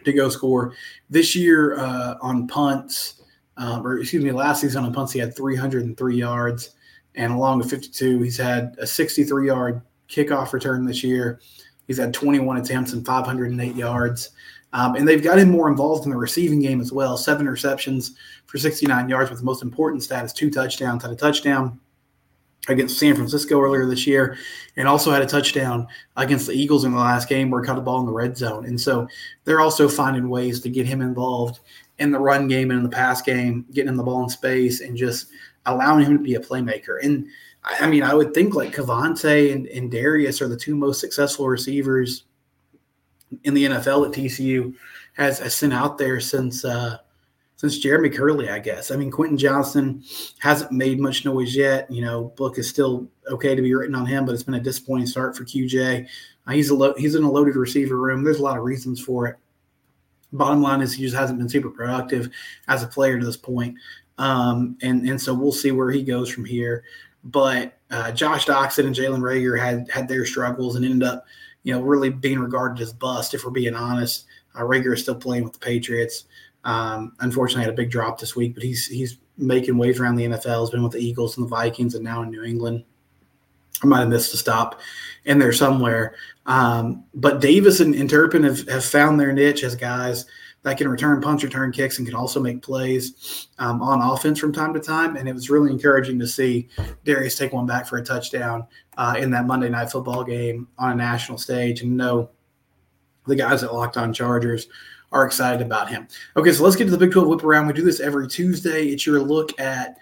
to 0.03 0.13
go 0.13 0.29
score. 0.29 0.73
This 1.09 1.35
year 1.35 1.77
uh, 1.77 2.15
on 2.21 2.47
punts, 2.47 3.21
um, 3.57 3.85
or 3.85 3.99
excuse 3.99 4.23
me, 4.23 4.31
last 4.31 4.61
season 4.61 4.83
on 4.83 4.93
punts, 4.93 5.13
he 5.13 5.19
had 5.19 5.35
303 5.35 6.15
yards. 6.15 6.71
and 7.15 7.33
along 7.33 7.59
with 7.59 7.69
52, 7.69 8.21
he's 8.21 8.37
had 8.37 8.75
a 8.79 8.87
63 8.87 9.47
yard 9.47 9.81
kickoff 10.09 10.53
return 10.53 10.85
this 10.85 11.03
year. 11.03 11.39
He's 11.87 11.97
had 11.97 12.13
21 12.13 12.57
attempts 12.57 12.93
and 12.93 13.05
508 13.05 13.75
yards. 13.75 14.31
Um, 14.73 14.95
and 14.95 15.07
they've 15.07 15.23
got 15.23 15.39
him 15.39 15.49
more 15.49 15.67
involved 15.67 16.05
in 16.05 16.11
the 16.11 16.17
receiving 16.17 16.61
game 16.61 16.79
as 16.79 16.91
well. 16.91 17.17
Seven 17.17 17.47
receptions 17.47 18.15
for 18.45 18.57
69 18.57 19.09
yards, 19.09 19.29
with 19.29 19.39
the 19.39 19.45
most 19.45 19.63
important 19.63 20.03
stat 20.03 20.25
is 20.25 20.33
two 20.33 20.51
touchdowns. 20.51 21.01
Had 21.01 21.11
a 21.11 21.15
touchdown 21.15 21.79
against 22.67 22.99
San 22.99 23.15
Francisco 23.15 23.59
earlier 23.59 23.87
this 23.87 24.05
year, 24.05 24.37
and 24.75 24.87
also 24.87 25.11
had 25.11 25.23
a 25.23 25.25
touchdown 25.25 25.87
against 26.17 26.45
the 26.45 26.53
Eagles 26.53 26.85
in 26.85 26.91
the 26.91 26.99
last 26.99 27.27
game 27.27 27.49
where 27.49 27.61
he 27.61 27.67
caught 27.67 27.75
the 27.75 27.81
ball 27.81 27.99
in 27.99 28.05
the 28.05 28.11
red 28.11 28.37
zone. 28.37 28.65
And 28.65 28.79
so 28.79 29.07
they're 29.43 29.61
also 29.61 29.89
finding 29.89 30.29
ways 30.29 30.61
to 30.61 30.69
get 30.69 30.85
him 30.85 31.01
involved 31.01 31.61
in 31.97 32.11
the 32.11 32.19
run 32.19 32.47
game 32.47 32.69
and 32.69 32.77
in 32.77 32.83
the 32.83 32.95
pass 32.95 33.21
game, 33.21 33.65
getting 33.73 33.89
him 33.89 33.97
the 33.97 34.03
ball 34.03 34.23
in 34.23 34.29
space, 34.29 34.81
and 34.81 34.95
just 34.95 35.27
allowing 35.65 36.05
him 36.05 36.17
to 36.17 36.23
be 36.23 36.35
a 36.35 36.39
playmaker. 36.39 37.03
And 37.03 37.27
I 37.63 37.87
mean, 37.87 38.03
I 38.03 38.13
would 38.13 38.33
think 38.33 38.55
like 38.55 38.75
KaVontae 38.75 39.53
and, 39.53 39.67
and 39.67 39.91
Derius 39.91 40.41
are 40.41 40.47
the 40.47 40.55
two 40.55 40.75
most 40.75 40.99
successful 40.99 41.47
receivers 41.47 42.23
in 43.43 43.53
the 43.53 43.65
NFL 43.65 44.11
that 44.11 44.19
TCU 44.19 44.73
has, 45.13 45.39
has 45.39 45.55
sent 45.55 45.73
out 45.73 45.97
there 45.97 46.19
since 46.19 46.65
uh, 46.65 46.97
since 47.59 47.77
Jeremy 47.77 48.09
Kerley, 48.09 48.49
I 48.49 48.59
guess. 48.59 48.89
I 48.89 48.95
mean, 48.95 49.11
Quentin 49.11 49.37
Johnston 49.37 50.01
hasn't 50.39 50.71
made 50.71 50.97
much 50.97 51.25
noise 51.25 51.53
yet. 51.53 51.91
You 51.91 52.01
know, 52.01 52.33
book 52.37 52.57
is 52.57 52.69
still 52.69 53.09
okay 53.29 53.53
to 53.53 53.61
be 53.61 53.73
written 53.73 53.95
on 53.95 54.05
him, 54.05 54.25
but 54.25 54.33
it's 54.33 54.43
been 54.43 54.53
a 54.53 54.61
disappointing 54.61 55.07
start 55.07 55.35
for 55.35 55.43
QJ. 55.43 56.07
Uh, 56.47 56.51
he's 56.51 56.69
a 56.69 56.75
lo- 56.75 56.93
he's 56.97 57.15
in 57.15 57.23
a 57.23 57.29
loaded 57.29 57.57
receiver 57.57 57.97
room. 57.97 58.23
There's 58.23 58.39
a 58.39 58.43
lot 58.43 58.57
of 58.57 58.63
reasons 58.63 59.01
for 59.01 59.27
it. 59.27 59.35
Bottom 60.31 60.61
line 60.61 60.81
is 60.81 60.93
he 60.93 61.03
just 61.03 61.17
hasn't 61.17 61.37
been 61.37 61.49
super 61.49 61.69
productive 61.69 62.29
as 62.69 62.81
a 62.81 62.87
player 62.87 63.19
to 63.19 63.25
this 63.25 63.35
point. 63.35 63.75
Um, 64.17 64.77
and 64.81 65.05
and 65.09 65.19
so 65.19 65.33
we'll 65.33 65.51
see 65.51 65.71
where 65.71 65.91
he 65.91 66.01
goes 66.01 66.29
from 66.29 66.45
here. 66.45 66.83
But 67.25 67.77
uh, 67.91 68.13
Josh 68.13 68.45
Doctson 68.45 68.85
and 68.85 68.95
Jalen 68.95 69.19
Reagor 69.19 69.59
had 69.59 69.89
had 69.89 70.07
their 70.07 70.25
struggles 70.25 70.75
and 70.77 70.85
ended 70.85 71.07
up, 71.07 71.25
you 71.63 71.73
know, 71.73 71.81
really 71.81 72.09
being 72.09 72.39
regarded 72.39 72.81
as 72.81 72.93
bust. 72.93 73.33
If 73.33 73.43
we're 73.43 73.51
being 73.51 73.75
honest, 73.75 74.25
uh, 74.55 74.61
Reagor 74.61 74.93
is 74.93 75.01
still 75.01 75.15
playing 75.15 75.43
with 75.43 75.53
the 75.53 75.59
Patriots. 75.59 76.25
Um, 76.63 77.13
unfortunately, 77.19 77.63
had 77.63 77.73
a 77.73 77.77
big 77.77 77.91
drop 77.91 78.19
this 78.19 78.35
week, 78.35 78.53
but 78.53 78.63
he's 78.63 78.87
he's 78.87 79.17
making 79.37 79.77
waves 79.77 79.99
around 79.99 80.15
the 80.15 80.25
NFL. 80.25 80.61
He's 80.61 80.69
been 80.71 80.83
with 80.83 80.93
the 80.93 80.99
Eagles 80.99 81.37
and 81.37 81.45
the 81.45 81.49
Vikings, 81.49 81.95
and 81.95 82.03
now 82.03 82.21
in 82.21 82.29
New 82.29 82.43
England. 82.43 82.83
I 83.81 83.87
might 83.87 83.99
have 83.99 84.09
missed 84.09 84.33
a 84.33 84.37
stop 84.37 84.81
in 85.23 85.39
there 85.39 85.53
somewhere. 85.53 86.15
Um, 86.45 87.05
but 87.13 87.39
Davis 87.39 87.79
and, 87.79 87.95
and 87.95 88.09
Turpin 88.09 88.43
have, 88.43 88.67
have 88.67 88.83
found 88.83 89.19
their 89.19 89.31
niche 89.31 89.63
as 89.63 89.75
guys 89.75 90.25
that 90.63 90.77
can 90.77 90.87
return 90.87 91.21
punch 91.21 91.43
return 91.43 91.71
kicks 91.71 91.97
and 91.97 92.07
can 92.07 92.15
also 92.15 92.39
make 92.39 92.61
plays 92.61 93.47
um, 93.59 93.81
on 93.81 94.01
offense 94.01 94.39
from 94.39 94.51
time 94.51 94.73
to 94.73 94.79
time. 94.79 95.15
And 95.15 95.27
it 95.29 95.33
was 95.33 95.49
really 95.49 95.71
encouraging 95.71 96.19
to 96.19 96.27
see 96.27 96.67
Derius 97.05 97.37
take 97.37 97.53
one 97.53 97.65
back 97.65 97.87
for 97.87 97.97
a 97.97 98.03
touchdown 98.03 98.67
uh, 98.97 99.15
in 99.17 99.31
that 99.31 99.47
Monday 99.47 99.69
night 99.69 99.91
football 99.91 100.23
game 100.23 100.67
on 100.77 100.91
a 100.91 100.95
national 100.95 101.37
stage 101.37 101.81
and 101.81 101.95
know 101.95 102.29
the 103.25 103.35
guys 103.35 103.63
at 103.63 103.73
Locked 103.73 103.97
On 103.97 104.13
Chargers 104.13 104.67
are 105.11 105.25
excited 105.25 105.65
about 105.65 105.89
him. 105.89 106.07
Okay, 106.35 106.51
so 106.51 106.63
let's 106.63 106.75
get 106.75 106.85
to 106.85 106.91
the 106.91 106.97
Big 106.97 107.11
12 107.11 107.27
whip 107.27 107.43
around. 107.43 107.67
We 107.67 107.73
do 107.73 107.83
this 107.83 107.99
every 107.99 108.27
Tuesday. 108.27 108.87
It's 108.87 109.05
your 109.05 109.21
look 109.21 109.57
at 109.59 109.97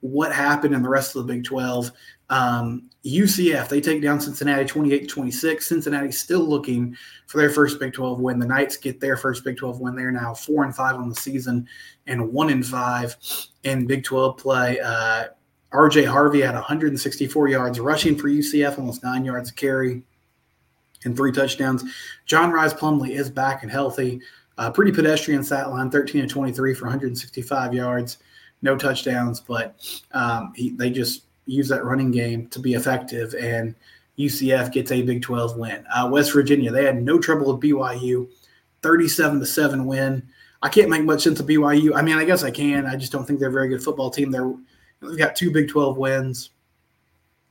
what 0.00 0.32
happened 0.32 0.74
in 0.74 0.82
the 0.82 0.88
rest 0.88 1.16
of 1.16 1.26
the 1.26 1.32
Big 1.32 1.44
12. 1.44 1.90
Um, 2.28 2.90
UCF, 3.06 3.68
they 3.68 3.80
take 3.80 4.02
down 4.02 4.20
Cincinnati 4.20 4.64
28 4.64 5.08
26. 5.08 5.68
Cincinnati 5.68 6.10
still 6.10 6.40
looking 6.40 6.96
for 7.26 7.38
their 7.38 7.50
first 7.50 7.78
Big 7.78 7.92
12 7.92 8.18
win. 8.18 8.40
The 8.40 8.46
Knights 8.46 8.76
get 8.76 9.00
their 9.00 9.16
first 9.16 9.44
Big 9.44 9.56
12 9.56 9.80
win. 9.80 9.94
They're 9.94 10.10
now 10.10 10.34
four 10.34 10.64
and 10.64 10.74
five 10.74 10.96
on 10.96 11.08
the 11.08 11.14
season 11.14 11.68
and 12.06 12.32
one 12.32 12.50
and 12.50 12.66
five 12.66 13.16
in 13.62 13.86
Big 13.86 14.02
12 14.02 14.36
play. 14.36 14.80
Uh, 14.80 15.26
RJ 15.72 16.06
Harvey 16.06 16.40
had 16.40 16.54
164 16.54 17.48
yards 17.48 17.78
rushing 17.78 18.16
for 18.16 18.28
UCF, 18.28 18.78
almost 18.78 19.04
nine 19.04 19.24
yards 19.24 19.50
carry, 19.50 20.02
and 21.04 21.16
three 21.16 21.32
touchdowns. 21.32 21.84
John 22.24 22.50
Rhys 22.50 22.74
Plumlee 22.74 23.10
is 23.10 23.30
back 23.30 23.62
and 23.62 23.70
healthy. 23.70 24.20
Uh, 24.58 24.70
pretty 24.70 24.90
pedestrian 24.90 25.44
stat 25.44 25.70
line 25.70 25.90
13 25.90 26.22
and 26.22 26.30
23 26.30 26.74
for 26.74 26.86
165 26.86 27.74
yards, 27.74 28.18
no 28.62 28.76
touchdowns, 28.76 29.38
but 29.38 29.76
um, 30.12 30.52
he, 30.56 30.70
they 30.70 30.88
just 30.88 31.25
use 31.46 31.68
that 31.68 31.84
running 31.84 32.10
game 32.10 32.48
to 32.48 32.58
be 32.58 32.74
effective. 32.74 33.34
And 33.34 33.74
UCF 34.18 34.72
gets 34.72 34.92
a 34.92 35.02
Big 35.02 35.22
12 35.22 35.56
win. 35.56 35.84
Uh, 35.94 36.08
West 36.10 36.32
Virginia, 36.32 36.70
they 36.70 36.84
had 36.84 37.02
no 37.02 37.18
trouble 37.18 37.52
with 37.52 37.62
BYU, 37.62 38.28
37 38.82 39.40
to 39.40 39.46
7 39.46 39.86
win. 39.86 40.22
I 40.62 40.68
can't 40.68 40.90
make 40.90 41.04
much 41.04 41.22
sense 41.22 41.38
of 41.38 41.46
BYU. 41.46 41.94
I 41.94 42.02
mean, 42.02 42.16
I 42.16 42.24
guess 42.24 42.42
I 42.42 42.50
can. 42.50 42.86
I 42.86 42.96
just 42.96 43.12
don't 43.12 43.26
think 43.26 43.38
they're 43.38 43.50
a 43.50 43.52
very 43.52 43.68
good 43.68 43.82
football 43.82 44.10
team. 44.10 44.30
They're, 44.30 44.52
they've 45.00 45.18
got 45.18 45.36
two 45.36 45.50
Big 45.50 45.68
12 45.68 45.96
wins, 45.96 46.50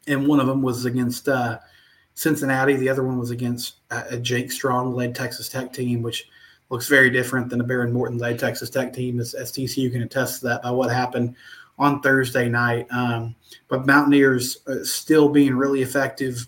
and 0.08 0.28
one 0.28 0.40
of 0.40 0.48
them 0.48 0.62
was 0.62 0.86
against 0.86 1.30
uh, 1.30 1.60
Cincinnati. 2.16 2.76
The 2.76 2.90
other 2.90 3.04
one 3.04 3.20
was 3.20 3.32
against 3.32 3.76
a 3.92 4.18
Jake 4.18 4.52
Strong 4.52 4.96
led 4.96 5.14
Texas 5.14 5.50
Tech 5.50 5.72
team, 5.72 6.02
which 6.02 6.28
looks 6.70 6.88
very 6.88 7.12
different 7.12 7.50
than 7.50 7.62
a 7.62 7.64
Behren 7.64 7.92
Morton 7.92 8.18
led 8.18 8.40
Texas 8.40 8.72
Tech 8.72 8.92
team, 8.92 9.20
as, 9.20 9.36
as 9.36 9.52
TCU 9.52 9.92
can 9.92 10.02
attest 10.02 10.40
to 10.40 10.48
that 10.48 10.64
by 10.64 10.72
what 10.72 10.90
happened 10.90 11.36
on 11.78 12.02
Thursday 12.02 12.50
night. 12.50 12.88
Um, 12.92 13.36
but 13.68 13.86
Mountaineers 13.86 14.60
uh, 14.68 14.84
still 14.84 15.30
being 15.30 15.56
really 15.56 15.82
effective 15.82 16.48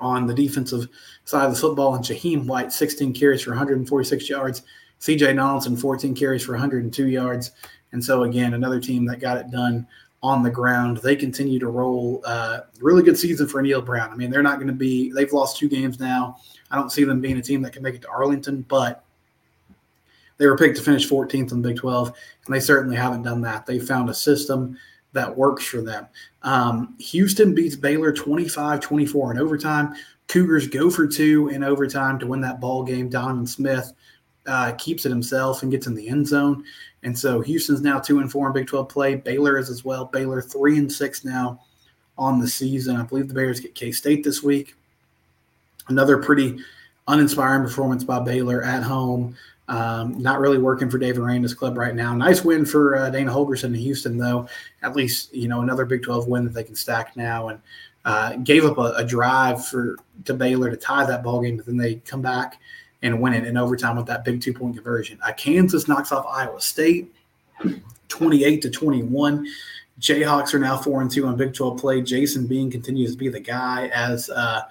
on 0.00 0.26
the 0.26 0.34
defensive 0.34 0.88
side 1.24 1.46
of 1.46 1.54
the 1.54 1.60
football. 1.60 1.94
And 1.94 2.04
Jahiem 2.04 2.46
White, 2.46 2.72
16 2.72 3.12
carries 3.12 3.42
for 3.42 3.50
146 3.50 4.28
yards. 4.28 4.62
CJ 5.00 5.36
Donaldson, 5.36 5.76
14 5.76 6.14
carries 6.14 6.44
for 6.44 6.52
102 6.52 7.08
yards. 7.08 7.52
And 7.92 8.02
so, 8.02 8.22
again, 8.24 8.54
another 8.54 8.80
team 8.80 9.04
that 9.06 9.20
got 9.20 9.38
it 9.38 9.50
done 9.50 9.86
on 10.22 10.42
the 10.42 10.50
ground. 10.50 10.98
They 10.98 11.14
continue 11.14 11.58
to 11.58 11.68
roll. 11.68 12.22
Uh, 12.24 12.60
really 12.80 13.02
good 13.02 13.18
season 13.18 13.46
for 13.46 13.62
Neal 13.62 13.82
Brown. 13.82 14.10
I 14.10 14.16
mean, 14.16 14.30
they're 14.30 14.42
not 14.42 14.56
going 14.56 14.66
to 14.68 14.72
be, 14.72 15.12
they've 15.12 15.32
lost 15.32 15.56
two 15.56 15.68
games 15.68 16.00
now. 16.00 16.38
I 16.70 16.76
don't 16.76 16.90
see 16.90 17.04
them 17.04 17.20
being 17.20 17.38
a 17.38 17.42
team 17.42 17.62
that 17.62 17.72
can 17.72 17.82
make 17.82 17.94
it 17.94 18.02
to 18.02 18.08
Arlington, 18.08 18.62
but 18.62 19.04
they 20.38 20.46
were 20.46 20.56
picked 20.56 20.76
to 20.76 20.82
finish 20.82 21.08
14th 21.08 21.52
in 21.52 21.62
the 21.62 21.68
Big 21.68 21.78
12, 21.78 22.08
and 22.46 22.54
they 22.54 22.60
certainly 22.60 22.96
haven't 22.96 23.22
done 23.22 23.40
that. 23.42 23.66
They 23.66 23.78
found 23.78 24.10
a 24.10 24.14
system 24.14 24.76
that 25.12 25.34
works 25.34 25.64
for 25.64 25.80
them. 25.80 26.06
Um, 26.42 26.94
Houston 26.98 27.54
beats 27.54 27.74
Baylor 27.74 28.12
25 28.12 28.80
24 28.80 29.32
in 29.32 29.38
overtime. 29.38 29.94
Cougars 30.28 30.68
go 30.68 30.90
for 30.90 31.06
two 31.06 31.48
in 31.48 31.64
overtime 31.64 32.18
to 32.18 32.26
win 32.26 32.40
that 32.42 32.60
ball 32.60 32.82
game. 32.82 33.08
Donovan 33.08 33.46
Smith 33.46 33.92
uh, 34.46 34.72
keeps 34.72 35.06
it 35.06 35.10
himself 35.10 35.62
and 35.62 35.70
gets 35.72 35.86
in 35.86 35.94
the 35.94 36.08
end 36.08 36.26
zone. 36.26 36.64
And 37.02 37.16
so 37.16 37.40
Houston's 37.40 37.80
now 37.80 37.98
two 37.98 38.18
and 38.18 38.30
four 38.30 38.48
in 38.48 38.52
Big 38.52 38.66
12 38.66 38.88
play. 38.88 39.14
Baylor 39.14 39.58
is 39.58 39.70
as 39.70 39.84
well. 39.84 40.04
Baylor 40.04 40.42
three 40.42 40.78
and 40.78 40.92
six 40.92 41.24
now 41.24 41.60
on 42.18 42.40
the 42.40 42.48
season. 42.48 42.96
I 42.96 43.04
believe 43.04 43.28
the 43.28 43.34
Bears 43.34 43.60
get 43.60 43.74
K 43.74 43.92
State 43.92 44.24
this 44.24 44.42
week. 44.42 44.74
Another 45.88 46.18
pretty 46.18 46.58
uninspiring 47.08 47.62
performance 47.62 48.04
by 48.04 48.20
Baylor 48.20 48.62
at 48.62 48.82
home. 48.82 49.36
Um, 49.68 50.20
not 50.22 50.38
really 50.38 50.58
working 50.58 50.88
for 50.88 50.98
Dave 50.98 51.18
Aranda's 51.18 51.52
club 51.52 51.76
right 51.76 51.94
now. 51.94 52.14
Nice 52.14 52.44
win 52.44 52.64
for 52.64 52.96
uh, 52.96 53.10
Dana 53.10 53.32
Holgorsen 53.32 53.64
in 53.64 53.74
Houston, 53.74 54.16
though. 54.16 54.48
At 54.82 54.94
least 54.94 55.34
you 55.34 55.48
know 55.48 55.60
another 55.60 55.84
Big 55.84 56.04
12 56.04 56.28
win 56.28 56.44
that 56.44 56.54
they 56.54 56.62
can 56.62 56.76
stack 56.76 57.16
now, 57.16 57.48
and 57.48 57.60
uh, 58.04 58.36
gave 58.36 58.64
up 58.64 58.78
a, 58.78 58.94
a, 58.96 59.04
drive 59.04 59.66
for 59.66 59.96
to 60.24 60.34
Baylor 60.34 60.70
to 60.70 60.76
tie 60.76 61.04
that 61.04 61.24
ball 61.24 61.40
game, 61.40 61.56
but 61.56 61.66
then 61.66 61.76
they 61.76 61.96
come 61.96 62.22
back 62.22 62.60
and 63.02 63.20
win 63.20 63.34
it 63.34 63.44
in 63.44 63.56
overtime 63.56 63.96
with 63.96 64.06
that 64.06 64.24
big 64.24 64.40
two 64.40 64.54
point 64.54 64.76
conversion. 64.76 65.18
Uh, 65.26 65.32
Kansas 65.32 65.88
knocks 65.88 66.12
off 66.12 66.24
Iowa 66.28 66.60
State, 66.60 67.12
28 68.08 68.62
to 68.62 68.70
21. 68.70 69.46
Jayhawks 70.00 70.54
are 70.54 70.58
now 70.58 70.76
four 70.76 71.00
and 71.00 71.10
two 71.10 71.26
on 71.26 71.36
Big 71.36 71.54
12 71.54 71.80
play. 71.80 72.00
Jason 72.02 72.46
Bean 72.46 72.70
continues 72.70 73.12
to 73.12 73.18
be 73.18 73.28
the 73.28 73.40
guy 73.40 73.88
as 73.88 74.30
uh, 74.30 74.62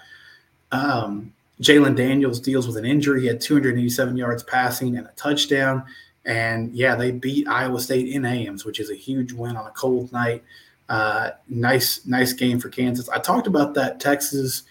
um, 0.71 1.33
Jalon 1.61 1.95
Daniels 1.95 2.39
deals 2.39 2.67
with 2.67 2.77
an 2.77 2.85
injury. 2.85 3.21
He 3.21 3.27
had 3.27 3.41
287 3.41 4.17
yards 4.17 4.43
passing 4.43 4.97
and 4.97 5.07
a 5.07 5.11
touchdown. 5.11 5.85
And 6.25 6.73
yeah, 6.73 6.95
they 6.95 7.11
beat 7.11 7.47
Iowa 7.47 7.79
State 7.79 8.09
in 8.09 8.25
Ames, 8.25 8.65
which 8.65 8.79
is 8.79 8.89
a 8.89 8.95
huge 8.95 9.31
win 9.31 9.55
on 9.55 9.67
a 9.67 9.71
cold 9.71 10.11
night. 10.11 10.43
Uh, 10.89 11.31
nice, 11.47 12.05
nice 12.05 12.33
game 12.33 12.59
for 12.59 12.69
Kansas. 12.69 13.09
I 13.09 13.19
talked 13.19 13.47
about 13.47 13.73
that 13.75 13.99
Texas 13.99 14.63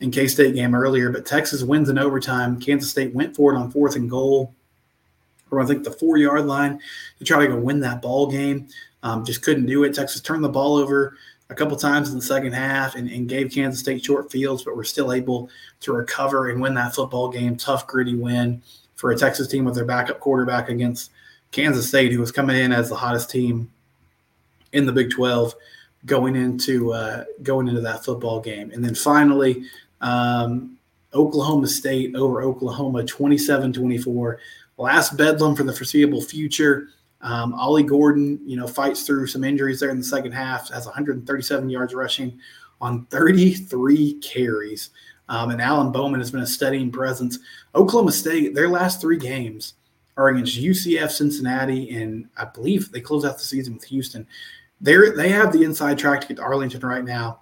and 0.00 0.12
K 0.12 0.26
State 0.28 0.54
game 0.54 0.74
earlier, 0.74 1.10
but 1.10 1.26
Texas 1.26 1.62
wins 1.62 1.88
in 1.88 1.98
overtime. 1.98 2.60
Kansas 2.60 2.90
State 2.90 3.14
went 3.14 3.34
for 3.34 3.52
it 3.52 3.58
on 3.58 3.70
fourth 3.70 3.96
and 3.96 4.08
goal, 4.08 4.54
or 5.50 5.60
I 5.60 5.66
think 5.66 5.84
the 5.84 5.90
four 5.90 6.16
yard 6.16 6.46
line 6.46 6.80
to 7.18 7.24
try 7.24 7.40
to 7.40 7.48
go 7.48 7.58
win 7.58 7.80
that 7.80 8.00
ball 8.00 8.30
game. 8.30 8.68
Um, 9.02 9.24
just 9.24 9.42
couldn't 9.42 9.66
do 9.66 9.84
it. 9.84 9.94
Texas 9.94 10.20
turned 10.20 10.42
the 10.42 10.48
ball 10.48 10.76
over 10.76 11.16
a 11.50 11.54
couple 11.54 11.76
times 11.76 12.10
in 12.10 12.16
the 12.16 12.22
second 12.22 12.52
half 12.52 12.94
and, 12.94 13.08
and, 13.08 13.28
gave 13.28 13.50
Kansas 13.50 13.80
State 13.80 14.04
short 14.04 14.30
fields, 14.30 14.62
but 14.62 14.76
were 14.76 14.84
still 14.84 15.12
able 15.12 15.48
to 15.80 15.92
recover 15.92 16.50
and 16.50 16.60
win 16.60 16.74
that 16.74 16.94
football 16.94 17.30
game. 17.30 17.56
Tough, 17.56 17.86
gritty 17.86 18.14
win 18.14 18.62
for 18.96 19.12
a 19.12 19.16
Texas 19.16 19.48
team 19.48 19.64
with 19.64 19.74
their 19.74 19.86
backup 19.86 20.20
quarterback 20.20 20.68
against 20.68 21.10
Kansas 21.50 21.88
State, 21.88 22.12
who 22.12 22.20
was 22.20 22.32
coming 22.32 22.56
in 22.56 22.72
as 22.72 22.90
the 22.90 22.96
hottest 22.96 23.30
team 23.30 23.70
in 24.72 24.84
the 24.84 24.92
Big 24.92 25.10
12 25.10 25.54
going 26.04 26.36
into 26.36 26.92
uh, 26.92 27.24
going 27.42 27.68
into 27.68 27.80
that 27.80 28.04
football 28.04 28.40
game. 28.40 28.70
And 28.70 28.84
then 28.84 28.94
finally, 28.94 29.64
um, 30.00 30.78
Oklahoma 31.14 31.66
State 31.66 32.14
over 32.14 32.42
Oklahoma 32.42 33.04
27 33.04 33.72
24. 33.72 34.40
Last 34.76 35.16
bedlam 35.16 35.56
for 35.56 35.64
the 35.64 35.72
foreseeable 35.72 36.22
future. 36.22 36.88
Um, 37.20 37.52
Ollie 37.54 37.82
Gordon, 37.82 38.40
you 38.44 38.56
know, 38.56 38.66
fights 38.66 39.02
through 39.02 39.26
some 39.26 39.44
injuries 39.44 39.80
there 39.80 39.90
in 39.90 39.98
the 39.98 40.04
second 40.04 40.32
half, 40.32 40.70
has 40.70 40.86
137 40.86 41.68
yards 41.68 41.94
rushing 41.94 42.38
on 42.80 43.06
33 43.06 44.14
carries. 44.20 44.90
Um, 45.28 45.50
and 45.50 45.60
Alan 45.60 45.92
Bowman 45.92 46.20
has 46.20 46.30
been 46.30 46.40
a 46.40 46.46
steadying 46.46 46.90
presence. 46.90 47.38
Oklahoma 47.74 48.12
State, 48.12 48.54
their 48.54 48.68
last 48.68 49.00
three 49.00 49.18
games 49.18 49.74
are 50.16 50.28
against 50.28 50.58
UCF, 50.58 51.10
Cincinnati, 51.10 51.90
and 51.90 52.28
I 52.36 52.46
believe 52.46 52.90
they 52.90 53.00
close 53.00 53.24
out 53.24 53.38
the 53.38 53.44
season 53.44 53.74
with 53.74 53.84
Houston. 53.84 54.26
They're, 54.80 55.14
they 55.14 55.28
have 55.28 55.52
the 55.52 55.64
inside 55.64 55.98
track 55.98 56.20
to 56.22 56.28
get 56.28 56.36
to 56.38 56.42
Arlington 56.42 56.80
right 56.80 57.04
now. 57.04 57.40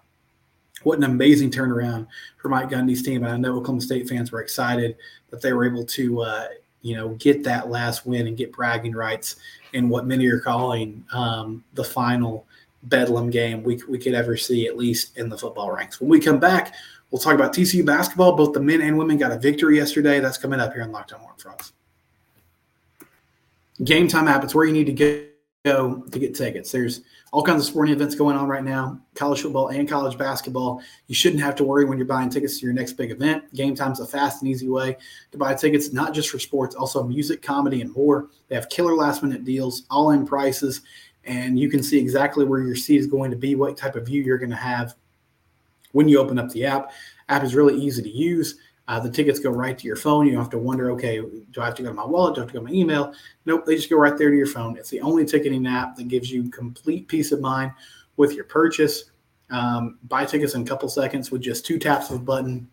What 0.83 0.99
an 0.99 1.05
amazing 1.05 1.51
turnaround 1.51 2.07
for 2.37 2.49
Mike 2.49 2.71
Gundy's 2.71 3.03
team. 3.03 3.25
And 3.25 3.33
I 3.33 3.37
know 3.37 3.57
Oklahoma 3.57 3.81
State 3.81 4.09
fans 4.09 4.31
were 4.31 4.41
excited 4.41 4.97
that 5.31 5.41
they 5.43 5.53
were 5.53 5.65
able 5.65 5.85
to, 5.87 6.21
uh, 6.21 6.47
you 6.83 6.95
know, 6.95 7.11
get 7.15 7.43
that 7.45 7.71
last 7.71 8.07
win 8.07 8.27
and 8.27 8.37
get 8.37 8.53
bragging 8.53 8.93
rights 8.93 9.37
in 9.77 9.91
what 9.91 10.07
many 10.07 10.27
are 10.27 10.41
calling 10.41 11.05
um, 11.13 11.63
the 11.75 11.85
final 11.85 12.47
bedlam 12.85 13.29
game 13.31 13.63
we, 13.63 13.81
we 13.89 13.99
could 13.99 14.15
ever 14.15 14.37
see, 14.37 14.67
at 14.67 14.77
least 14.77 15.17
in 15.19 15.29
the 15.29 15.37
football 15.37 15.71
ranks. 15.71 16.01
When 16.01 16.09
we 16.09 16.19
come 16.19 16.41
back, 16.41 16.75
we'll 17.11 17.21
talk 17.21 17.35
about 17.35 17.53
TCU 17.53 17.85
basketball. 17.85 18.37
Both 18.37 18.55
the 18.55 18.61
men 18.61 18.81
and 18.81 18.97
women 18.97 19.19
got 19.19 19.33
a 19.33 19.39
victory 19.39 19.77
yesterday. 19.77 20.19
That's 20.19 20.39
coming 20.39 20.61
up 20.61 20.73
here 20.73 20.83
on 20.83 20.93
Lockdown 20.93 21.15
On 21.15 21.21
Horned 21.21 21.41
Frogs. 21.41 21.73
Game 23.85 24.09
Time 24.09 24.29
app. 24.29 24.43
It's 24.43 24.55
where 24.55 24.65
you 24.65 24.73
need 24.73 24.97
to 24.97 25.27
go 25.65 26.03
to 26.11 26.19
get 26.19 26.35
tickets. 26.35 26.73
There's 26.73 27.03
all 27.37 27.43
kinds 27.43 27.61
of 27.61 27.69
sporting 27.69 27.93
events 27.93 28.15
going 28.15 28.35
on 28.35 28.49
right 28.49 28.65
now, 28.65 28.99
college 29.15 29.43
football 29.43 29.69
and 29.69 29.87
college 29.87 30.17
basketball. 30.17 30.81
You 31.07 31.15
shouldn't 31.15 31.43
have 31.43 31.55
to 31.57 31.65
worry 31.65 31.85
when 31.85 31.99
you're 31.99 32.07
buying 32.07 32.31
tickets 32.31 32.59
to 32.59 32.65
your 32.65 32.73
next 32.73 32.95
big 32.95 33.11
event. 33.11 33.53
Game 33.53 33.75
Time's 33.75 34.01
a 34.01 34.07
fast 34.07 34.41
and 34.41 34.51
easy 34.51 34.71
way 34.71 34.97
to 35.33 35.37
buy 35.37 35.53
tickets, 35.53 35.93
not 35.93 36.15
just 36.15 36.31
for 36.31 36.39
sports, 36.39 36.75
also 36.75 37.03
music, 37.03 37.43
comedy, 37.43 37.83
and 37.83 37.95
more. 37.95 38.29
They 38.49 38.55
have 38.55 38.71
killer 38.71 38.95
last 38.95 39.23
minute 39.23 39.45
deals, 39.45 39.83
all 39.91 40.13
in 40.13 40.27
prices, 40.27 40.81
and 41.25 41.59
you 41.59 41.69
can 41.69 41.83
see 41.83 41.99
exactly 41.99 42.47
where 42.47 42.63
your 42.63 42.75
seat 42.75 43.01
is 43.01 43.07
going 43.07 43.31
to 43.33 43.37
be, 43.37 43.55
what 43.55 43.77
type 43.77 43.97
of 43.97 44.07
view 44.07 44.23
you're 44.23 44.39
going 44.39 44.49
to 44.49 44.57
have 44.57 44.95
when 45.93 46.09
you 46.09 46.19
open 46.19 46.39
up 46.39 46.49
the 46.53 46.65
app. 46.65 46.91
App 47.29 47.45
is 47.45 47.55
really 47.55 47.79
easy 47.79 48.01
to 48.03 48.09
use. 48.09 48.57
Uh, 48.89 49.01
the 49.01 49.11
tickets 49.11 49.41
go 49.41 49.51
right 49.51 49.77
to 49.77 49.87
your 49.87 49.97
phone. 49.97 50.27
You 50.27 50.33
don't 50.33 50.43
have 50.43 50.51
to 50.51 50.59
wonder, 50.59 50.93
okay, 50.93 51.19
do 51.19 51.61
I 51.61 51.65
have 51.65 51.75
to 51.75 51.83
go 51.83 51.89
to 51.89 51.95
my 51.95 52.05
wallet? 52.05 52.37
Do 52.37 52.41
I 52.41 52.45
have 52.45 52.53
to 52.53 52.59
go 52.59 52.65
to 52.65 52.73
my 52.73 52.73
email? 52.73 53.13
Nope, 53.45 53.67
they 53.67 53.75
just 53.75 53.91
go 53.91 53.97
right 53.97 54.17
there 54.17 54.31
to 54.31 54.37
your 54.37 54.47
phone. 54.47 54.77
It's 54.77 54.91
the 54.91 55.01
only 55.01 55.25
ticketing 55.25 55.67
app 55.67 55.97
that 55.97 56.09
gives 56.09 56.31
you 56.31 56.49
complete 56.51 57.09
peace 57.09 57.33
of 57.33 57.41
mind 57.41 57.73
with 58.17 58.35
your 58.35 58.45
purchase. 58.45 59.11
Um, 59.51 59.99
buy 60.05 60.25
tickets 60.25 60.55
in 60.55 60.63
a 60.63 60.65
couple 60.65 60.89
seconds 60.89 61.31
with 61.31 61.43
just 61.43 61.67
two 61.67 61.79
taps 61.79 62.11
of 62.11 62.17
a 62.17 62.23
button. 62.23 62.69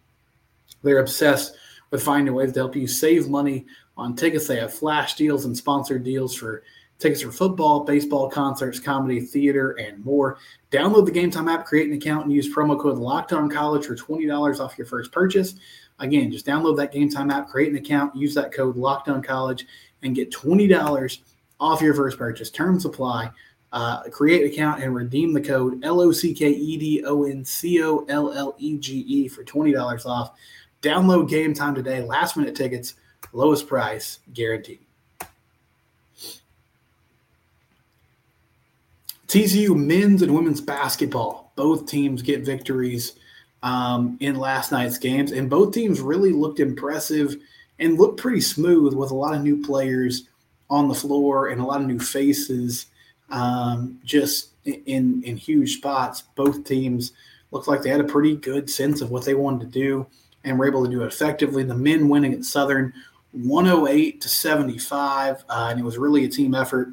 They're 0.84 1.00
obsessed 1.00 1.56
with 1.90 2.04
finding 2.04 2.34
ways 2.34 2.54
to 2.54 2.60
help 2.60 2.76
you 2.76 2.88
save 2.88 3.30
money 3.30 3.66
on 3.98 4.16
tickets. 4.16 4.48
They 4.48 4.60
have 4.60 4.74
flash 4.74 5.16
deals 5.16 5.46
and 5.46 5.56
sponsored 5.56 6.04
deals 6.04 6.36
for 6.36 6.64
tickets 7.00 7.22
for 7.22 7.32
football, 7.32 7.84
baseball, 7.84 8.30
concerts, 8.30 8.80
comedy, 8.80 9.20
theater, 9.20 9.72
and 9.72 10.04
more. 10.06 10.38
Download 10.72 11.06
the 11.06 11.12
Game 11.12 11.32
Time 11.32 11.50
app, 11.50 11.66
create 11.66 11.90
an 11.90 11.98
account, 11.98 12.26
and 12.26 12.34
use 12.34 12.54
promo 12.54 12.80
code 12.80 12.98
Locked 12.98 13.30
College 13.30 13.86
for 13.86 13.96
twenty 13.96 14.26
dollars 14.26 14.60
off 14.60 14.78
your 14.78 14.88
first 14.88 15.12
purchase. 15.12 15.56
Again, 16.04 16.30
just 16.30 16.46
download 16.46 16.76
that 16.78 16.92
Game 16.92 17.10
Time 17.10 17.32
app, 17.32 17.48
create 17.48 17.72
an 17.72 17.78
account, 17.78 18.14
use 18.14 18.36
that 18.36 18.52
code 18.52 18.76
Locked 18.76 19.08
On 19.08 19.24
College, 19.24 19.66
and 20.04 20.14
get 20.14 20.32
twenty 20.32 20.68
dollars 20.68 21.22
off 21.62 21.82
your 21.82 21.94
first 21.94 22.18
purchase. 22.18 22.50
Terms 22.52 22.84
apply. 22.84 23.32
Uh, 23.72 24.04
create 24.10 24.42
an 24.42 24.52
account 24.52 24.84
and 24.84 24.94
redeem 24.94 25.32
the 25.32 25.42
code 25.42 25.84
L 25.84 26.02
O 26.02 26.12
C 26.12 26.34
K 26.34 26.50
E 26.50 26.78
D 26.78 27.04
O 27.06 27.24
N 27.24 27.46
C 27.46 27.82
O 27.82 28.06
L 28.10 28.34
L 28.34 28.54
E 28.60 28.78
G 28.78 29.00
E 29.00 29.28
for 29.30 29.46
twenty 29.46 29.72
dollars 29.72 30.06
off. 30.06 30.38
Download 30.82 31.28
Game 31.28 31.54
Time 31.54 31.74
today. 31.74 32.02
Last 32.02 32.36
minute 32.36 32.54
tickets, 32.54 32.96
lowest 33.32 33.66
price 33.66 34.20
guaranteed. 34.34 34.80
TCU 39.28 39.74
men's 39.74 40.22
and 40.22 40.36
women's 40.36 40.60
basketball. 40.60 41.54
Both 41.56 41.88
teams 41.88 42.22
get 42.22 42.42
victories 42.42 43.14
um, 43.64 44.18
in 44.20 44.36
last 44.36 44.72
night's 44.72 44.98
games, 45.00 45.32
and 45.32 45.50
both 45.50 45.74
teams 45.74 46.02
really 46.02 46.32
looked 46.32 46.60
impressive 46.60 47.38
and 47.80 47.98
looked 47.98 48.20
pretty 48.20 48.42
smooth 48.42 48.94
with 48.94 49.10
a 49.10 49.16
lot 49.16 49.34
of 49.34 49.42
new 49.42 49.64
players 49.64 50.28
on 50.70 50.88
the 50.88 50.94
floor 50.94 51.48
and 51.48 51.60
a 51.60 51.66
lot 51.66 51.82
of 51.82 51.88
new 51.88 52.00
faces 52.00 52.88
um, 53.30 54.00
just 54.04 54.50
in 54.66 55.24
in 55.24 55.38
huge 55.38 55.78
spots. 55.78 56.24
Both 56.36 56.66
teams 56.66 57.14
looked 57.52 57.68
like 57.68 57.82
they 57.82 57.90
had 57.90 58.02
a 58.02 58.06
pretty 58.06 58.36
good 58.36 58.70
sense 58.70 59.02
of 59.02 59.10
what 59.10 59.26
they 59.26 59.34
wanted 59.34 59.62
to 59.62 59.80
do 59.80 60.06
and 60.44 60.60
were 60.60 60.68
able 60.68 60.84
to 60.84 60.92
do 60.92 61.04
it 61.04 61.08
effectively. 61.08 61.64
The 61.64 61.74
men 61.74 62.10
winning 62.10 62.34
at 62.34 62.44
Southern 62.44 62.94
108 63.32 64.22
to 64.22 64.30
75, 64.30 65.46
uh, 65.50 65.68
and 65.72 65.80
it 65.80 65.84
was 65.84 65.98
really 65.98 66.26
a 66.26 66.30
team 66.30 66.54
effort 66.54 66.90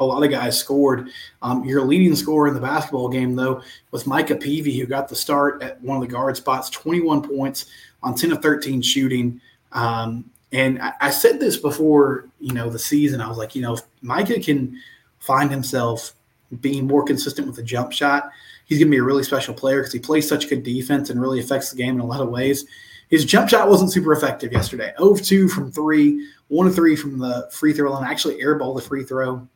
a 0.00 0.04
lot 0.04 0.24
of 0.24 0.30
guys 0.30 0.58
scored. 0.58 1.10
Um, 1.42 1.64
your 1.64 1.82
leading 1.82 2.14
scorer 2.16 2.48
in 2.48 2.54
the 2.54 2.60
basketball 2.60 3.08
game, 3.08 3.36
though, 3.36 3.62
was 3.90 4.06
Micah 4.06 4.36
Peavy, 4.36 4.78
who 4.78 4.86
got 4.86 5.08
the 5.08 5.16
start 5.16 5.62
at 5.62 5.80
one 5.82 5.96
of 5.96 6.02
the 6.02 6.12
guard 6.12 6.36
spots, 6.36 6.70
21 6.70 7.22
points 7.22 7.66
on 8.02 8.14
10 8.14 8.32
of 8.32 8.42
13 8.42 8.82
shooting. 8.82 9.40
Um, 9.72 10.30
and 10.52 10.80
I, 10.80 10.92
I, 11.00 11.10
said 11.10 11.40
this 11.40 11.56
before, 11.56 12.28
you 12.38 12.52
know, 12.52 12.70
the 12.70 12.78
season. 12.78 13.20
I 13.20 13.28
was 13.28 13.38
like, 13.38 13.56
you 13.56 13.62
know, 13.62 13.74
if 13.74 13.80
Micah 14.02 14.38
can 14.38 14.80
find 15.18 15.50
himself 15.50 16.12
being 16.60 16.86
more 16.86 17.02
consistent 17.02 17.46
with 17.46 17.56
the 17.56 17.62
jump 17.62 17.92
shot, 17.92 18.30
he's 18.66 18.78
going 18.78 18.88
to 18.88 18.94
be 18.94 19.00
a 19.00 19.02
really 19.02 19.24
special 19.24 19.54
player 19.54 19.80
because 19.80 19.92
he 19.92 19.98
plays 19.98 20.28
such 20.28 20.48
good 20.48 20.62
defense 20.62 21.10
and 21.10 21.20
really 21.20 21.40
affects 21.40 21.70
the 21.70 21.76
game 21.76 21.94
in 21.94 22.00
a 22.00 22.06
lot 22.06 22.20
of 22.20 22.28
ways. 22.28 22.66
His 23.08 23.24
jump 23.24 23.48
shot 23.48 23.68
wasn't 23.68 23.92
super 23.92 24.12
effective 24.12 24.52
yesterday. 24.52 24.92
0 24.98 25.12
of 25.12 25.22
2 25.22 25.48
from 25.48 25.72
three, 25.72 26.28
1 26.48 26.66
of 26.66 26.74
3 26.74 26.96
from 26.96 27.18
the 27.18 27.48
free 27.50 27.72
throw 27.72 27.92
line. 27.92 28.08
Actually, 28.08 28.40
airball 28.40 28.76
the 28.76 28.82
free 28.82 29.04
throw 29.04 29.46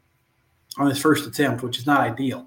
on 0.79 0.89
his 0.89 0.99
first 0.99 1.27
attempt, 1.27 1.63
which 1.63 1.79
is 1.79 1.87
not 1.87 2.01
ideal. 2.01 2.47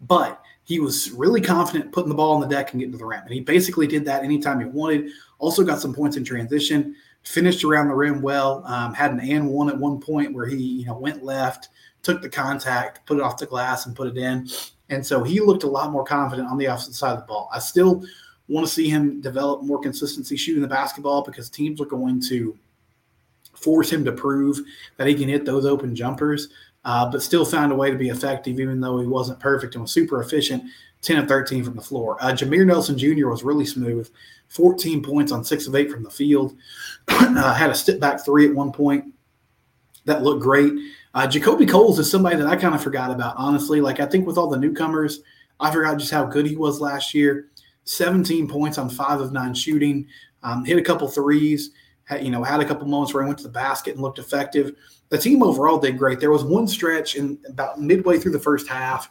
But 0.00 0.40
he 0.64 0.80
was 0.80 1.10
really 1.12 1.40
confident 1.40 1.92
putting 1.92 2.08
the 2.08 2.14
ball 2.14 2.34
on 2.34 2.40
the 2.40 2.46
deck 2.46 2.72
and 2.72 2.80
getting 2.80 2.92
to 2.92 2.98
the 2.98 3.04
rim. 3.04 3.22
And 3.22 3.32
he 3.32 3.40
basically 3.40 3.86
did 3.86 4.04
that 4.04 4.24
anytime 4.24 4.60
he 4.60 4.66
wanted. 4.66 5.10
Also 5.38 5.64
got 5.64 5.80
some 5.80 5.92
points 5.92 6.16
in 6.16 6.24
transition, 6.24 6.94
finished 7.24 7.64
around 7.64 7.88
the 7.88 7.94
rim 7.94 8.22
well, 8.22 8.64
um, 8.66 8.94
had 8.94 9.12
an 9.12 9.20
and 9.20 9.48
one 9.48 9.68
at 9.68 9.76
one 9.76 10.00
point 10.00 10.32
where 10.32 10.46
he, 10.46 10.56
you 10.56 10.86
know, 10.86 10.96
went 10.96 11.24
left, 11.24 11.68
took 12.02 12.22
the 12.22 12.28
contact, 12.28 13.04
put 13.06 13.18
it 13.18 13.22
off 13.22 13.38
the 13.38 13.46
glass 13.46 13.86
and 13.86 13.96
put 13.96 14.08
it 14.08 14.16
in. 14.16 14.48
And 14.88 15.04
so 15.04 15.22
he 15.22 15.40
looked 15.40 15.64
a 15.64 15.68
lot 15.68 15.90
more 15.90 16.04
confident 16.04 16.48
on 16.48 16.58
the 16.58 16.68
opposite 16.68 16.94
side 16.94 17.12
of 17.12 17.20
the 17.20 17.26
ball. 17.26 17.48
I 17.52 17.58
still 17.58 18.04
want 18.48 18.66
to 18.66 18.72
see 18.72 18.88
him 18.88 19.20
develop 19.20 19.62
more 19.62 19.80
consistency 19.80 20.36
shooting 20.36 20.62
the 20.62 20.68
basketball 20.68 21.22
because 21.22 21.48
teams 21.48 21.80
are 21.80 21.86
going 21.86 22.20
to 22.28 22.56
force 23.54 23.90
him 23.90 24.04
to 24.04 24.12
prove 24.12 24.60
that 24.96 25.06
he 25.06 25.14
can 25.14 25.28
hit 25.28 25.44
those 25.44 25.64
open 25.64 25.94
jumpers 25.94 26.48
uh, 26.84 27.10
but 27.10 27.22
still 27.22 27.44
found 27.44 27.72
a 27.72 27.74
way 27.74 27.90
to 27.90 27.96
be 27.96 28.08
effective, 28.08 28.58
even 28.58 28.80
though 28.80 28.98
he 28.98 29.06
wasn't 29.06 29.38
perfect 29.40 29.74
and 29.74 29.82
was 29.82 29.92
super 29.92 30.20
efficient. 30.20 30.64
10 31.02 31.18
of 31.18 31.28
13 31.28 31.64
from 31.64 31.74
the 31.74 31.82
floor. 31.82 32.16
Uh, 32.20 32.28
Jameer 32.28 32.64
Nelson 32.64 32.96
Jr. 32.96 33.28
was 33.28 33.42
really 33.42 33.66
smooth, 33.66 34.08
14 34.48 35.02
points 35.02 35.32
on 35.32 35.44
six 35.44 35.66
of 35.66 35.74
eight 35.74 35.90
from 35.90 36.04
the 36.04 36.10
field. 36.10 36.56
uh, 37.08 37.54
had 37.54 37.70
a 37.70 37.74
step 37.74 37.98
back 37.98 38.24
three 38.24 38.48
at 38.48 38.54
one 38.54 38.72
point 38.72 39.12
that 40.04 40.22
looked 40.22 40.42
great. 40.42 40.72
Uh, 41.14 41.26
JaKobe 41.26 41.68
Coles 41.68 41.98
is 41.98 42.10
somebody 42.10 42.36
that 42.36 42.46
I 42.46 42.56
kind 42.56 42.74
of 42.74 42.82
forgot 42.82 43.10
about, 43.10 43.34
honestly. 43.36 43.80
Like, 43.80 44.00
I 44.00 44.06
think 44.06 44.26
with 44.26 44.38
all 44.38 44.48
the 44.48 44.56
newcomers, 44.56 45.22
I 45.60 45.70
forgot 45.70 45.98
just 45.98 46.12
how 46.12 46.24
good 46.24 46.46
he 46.46 46.56
was 46.56 46.80
last 46.80 47.14
year. 47.14 47.48
17 47.84 48.48
points 48.48 48.78
on 48.78 48.88
five 48.88 49.20
of 49.20 49.32
nine 49.32 49.54
shooting, 49.54 50.06
um, 50.44 50.64
hit 50.64 50.78
a 50.78 50.82
couple 50.82 51.08
threes, 51.08 51.70
had, 52.04 52.24
you 52.24 52.30
know, 52.30 52.44
had 52.44 52.60
a 52.60 52.64
couple 52.64 52.86
moments 52.86 53.12
where 53.12 53.24
he 53.24 53.26
went 53.26 53.38
to 53.38 53.44
the 53.44 53.50
basket 53.50 53.94
and 53.94 54.02
looked 54.02 54.20
effective 54.20 54.72
the 55.12 55.18
team 55.18 55.42
overall 55.42 55.78
did 55.78 55.98
great. 55.98 56.20
There 56.20 56.30
was 56.30 56.42
one 56.42 56.66
stretch 56.66 57.16
in 57.16 57.38
about 57.46 57.78
midway 57.78 58.18
through 58.18 58.32
the 58.32 58.38
first 58.38 58.66
half 58.66 59.10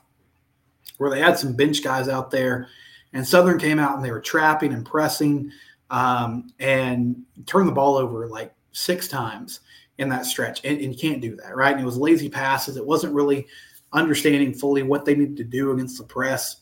where 0.97 1.11
they 1.11 1.19
had 1.19 1.37
some 1.37 1.55
bench 1.55 1.83
guys 1.83 2.09
out 2.09 2.31
there, 2.31 2.69
and 3.13 3.25
Southern 3.25 3.59
came 3.59 3.77
out 3.77 3.95
and 3.95 4.03
they 4.03 4.09
were 4.09 4.19
trapping 4.19 4.73
and 4.73 4.83
pressing 4.83 5.51
um, 5.91 6.51
and 6.57 7.21
turned 7.45 7.67
the 7.67 7.71
ball 7.71 7.97
over 7.97 8.27
like 8.27 8.51
six 8.71 9.07
times 9.07 9.59
in 9.99 10.09
that 10.09 10.25
stretch. 10.25 10.61
And, 10.63 10.81
and, 10.81 10.91
you 10.91 10.99
can't 10.99 11.21
do 11.21 11.35
that, 11.35 11.55
right? 11.55 11.73
And 11.73 11.81
it 11.81 11.85
was 11.85 11.97
lazy 11.97 12.29
passes. 12.29 12.77
It 12.77 12.85
wasn't 12.85 13.13
really 13.13 13.45
understanding 13.93 14.55
fully 14.55 14.81
what 14.81 15.05
they 15.05 15.13
needed 15.13 15.37
to 15.37 15.43
do 15.43 15.71
against 15.71 15.99
the 15.99 16.03
press 16.03 16.61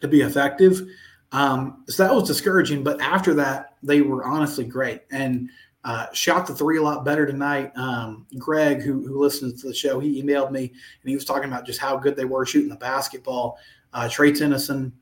to 0.00 0.08
be 0.08 0.22
effective. 0.22 0.80
Um, 1.32 1.84
so 1.86 2.02
that 2.02 2.14
was 2.14 2.28
discouraging. 2.28 2.82
But 2.82 2.98
after 3.02 3.34
that, 3.34 3.74
they 3.82 4.00
were 4.00 4.24
honestly 4.24 4.64
great. 4.64 5.02
And 5.10 5.50
uh, 5.84 6.06
shot 6.12 6.46
the 6.46 6.54
three 6.54 6.78
a 6.78 6.82
lot 6.82 7.04
better 7.04 7.26
tonight. 7.26 7.72
Um, 7.76 8.26
Greg, 8.38 8.82
who, 8.82 9.06
who 9.06 9.18
listens 9.20 9.60
to 9.62 9.68
the 9.68 9.74
show, 9.74 9.98
he 9.98 10.22
emailed 10.22 10.52
me 10.52 10.60
and 10.60 11.08
he 11.08 11.14
was 11.14 11.24
talking 11.24 11.48
about 11.48 11.66
just 11.66 11.80
how 11.80 11.96
good 11.96 12.16
they 12.16 12.24
were 12.24 12.46
shooting 12.46 12.68
the 12.68 12.76
basketball. 12.76 13.58
Uh, 13.92 14.08
Trey 14.08 14.32
Tennyson 14.32 14.92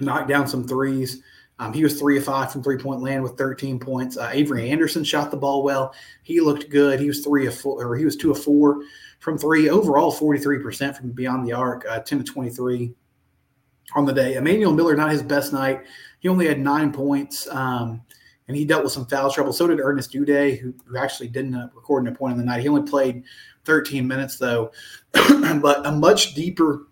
knocked 0.00 0.28
down 0.28 0.48
some 0.48 0.66
threes. 0.66 1.22
Um, 1.58 1.72
he 1.72 1.82
was 1.82 1.98
three 1.98 2.18
of 2.18 2.24
five 2.24 2.52
from 2.52 2.62
three 2.62 2.76
point 2.76 3.00
land 3.00 3.22
with 3.22 3.38
13 3.38 3.78
points. 3.78 4.16
Uh, 4.16 4.28
Avery 4.32 4.70
Anderson 4.70 5.04
shot 5.04 5.30
the 5.30 5.36
ball 5.36 5.62
well. 5.62 5.94
He 6.22 6.40
looked 6.40 6.68
good. 6.68 7.00
He 7.00 7.08
was 7.08 7.24
three 7.24 7.46
of 7.46 7.58
four, 7.58 7.82
or 7.82 7.96
he 7.96 8.04
was 8.04 8.16
two 8.16 8.30
of 8.30 8.42
four 8.42 8.82
from 9.20 9.38
three. 9.38 9.70
Overall, 9.70 10.12
43% 10.12 10.96
from 10.96 11.12
beyond 11.12 11.46
the 11.46 11.54
arc, 11.54 11.86
uh, 11.88 12.00
10 12.00 12.18
to 12.18 12.24
23 12.24 12.92
on 13.94 14.04
the 14.04 14.12
day. 14.12 14.34
Emmanuel 14.34 14.72
Miller, 14.72 14.96
not 14.96 15.10
his 15.10 15.22
best 15.22 15.52
night. 15.52 15.82
He 16.18 16.28
only 16.28 16.46
had 16.46 16.60
nine 16.60 16.92
points. 16.92 17.48
Um, 17.48 18.02
and 18.48 18.56
he 18.56 18.64
dealt 18.64 18.84
with 18.84 18.92
some 18.92 19.06
foul 19.06 19.30
trouble. 19.30 19.52
So 19.52 19.66
did 19.66 19.80
Ernest 19.80 20.12
Udeh, 20.12 20.58
who, 20.58 20.74
who 20.86 20.96
actually 20.96 21.28
didn't 21.28 21.54
uh, 21.54 21.68
record 21.74 22.06
a 22.06 22.12
point 22.12 22.32
in 22.32 22.38
the 22.38 22.44
night. 22.44 22.60
He 22.60 22.68
only 22.68 22.88
played 22.88 23.24
13 23.64 24.06
minutes 24.06 24.38
though, 24.38 24.70
but 25.12 25.86
a 25.86 25.92
much 25.92 26.34
deeper 26.34 26.86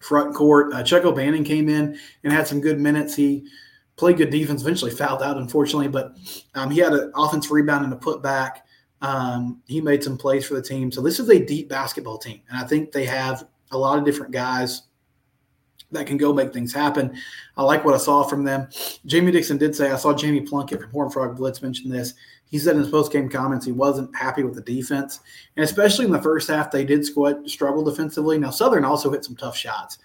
front 0.00 0.34
court. 0.34 0.72
Uh, 0.72 0.82
Chuck 0.82 1.04
O'Bannon 1.04 1.44
came 1.44 1.68
in 1.68 1.98
and 2.24 2.32
had 2.32 2.46
some 2.46 2.60
good 2.60 2.80
minutes. 2.80 3.14
He 3.14 3.46
played 3.96 4.16
good 4.16 4.30
defense. 4.30 4.62
Eventually 4.62 4.90
fouled 4.90 5.22
out, 5.22 5.36
unfortunately, 5.36 5.88
but 5.88 6.16
um, 6.54 6.70
he 6.70 6.80
had 6.80 6.92
an 6.92 7.12
offensive 7.14 7.52
rebound 7.52 7.84
and 7.84 7.92
a 7.92 7.96
putback. 7.96 8.58
Um, 9.00 9.62
he 9.66 9.80
made 9.80 10.02
some 10.02 10.16
plays 10.16 10.46
for 10.46 10.54
the 10.54 10.62
team. 10.62 10.92
So 10.92 11.00
this 11.00 11.18
is 11.18 11.28
a 11.28 11.44
deep 11.44 11.68
basketball 11.68 12.18
team, 12.18 12.40
and 12.48 12.58
I 12.58 12.66
think 12.66 12.92
they 12.92 13.04
have 13.04 13.46
a 13.72 13.78
lot 13.78 13.98
of 13.98 14.04
different 14.04 14.32
guys 14.32 14.82
that 15.92 16.06
can 16.06 16.16
go 16.16 16.32
make 16.32 16.52
things 16.52 16.72
happen. 16.72 17.16
I 17.56 17.62
like 17.62 17.84
what 17.84 17.94
I 17.94 17.98
saw 17.98 18.22
from 18.22 18.44
them. 18.44 18.68
Jamie 19.06 19.32
Dixon 19.32 19.58
did 19.58 19.74
say 19.76 19.90
I 19.90 19.96
saw 19.96 20.12
Jamie 20.12 20.40
Plunkett 20.40 20.80
from 20.80 20.90
Horn 20.90 21.10
Frog 21.10 21.36
Blitz 21.36 21.62
mention 21.62 21.90
this. 21.90 22.14
He 22.50 22.58
said 22.58 22.76
in 22.76 22.82
his 22.82 22.90
post 22.90 23.12
game 23.12 23.28
comments 23.28 23.64
he 23.64 23.72
wasn't 23.72 24.14
happy 24.14 24.42
with 24.42 24.54
the 24.54 24.60
defense, 24.60 25.20
and 25.56 25.64
especially 25.64 26.04
in 26.04 26.12
the 26.12 26.20
first 26.20 26.48
half 26.48 26.70
they 26.70 26.84
did 26.84 27.04
squat, 27.04 27.48
struggle 27.48 27.84
defensively. 27.84 28.38
Now 28.38 28.50
Southern 28.50 28.84
also 28.84 29.10
hit 29.10 29.24
some 29.24 29.36
tough 29.36 29.56
shots. 29.56 29.98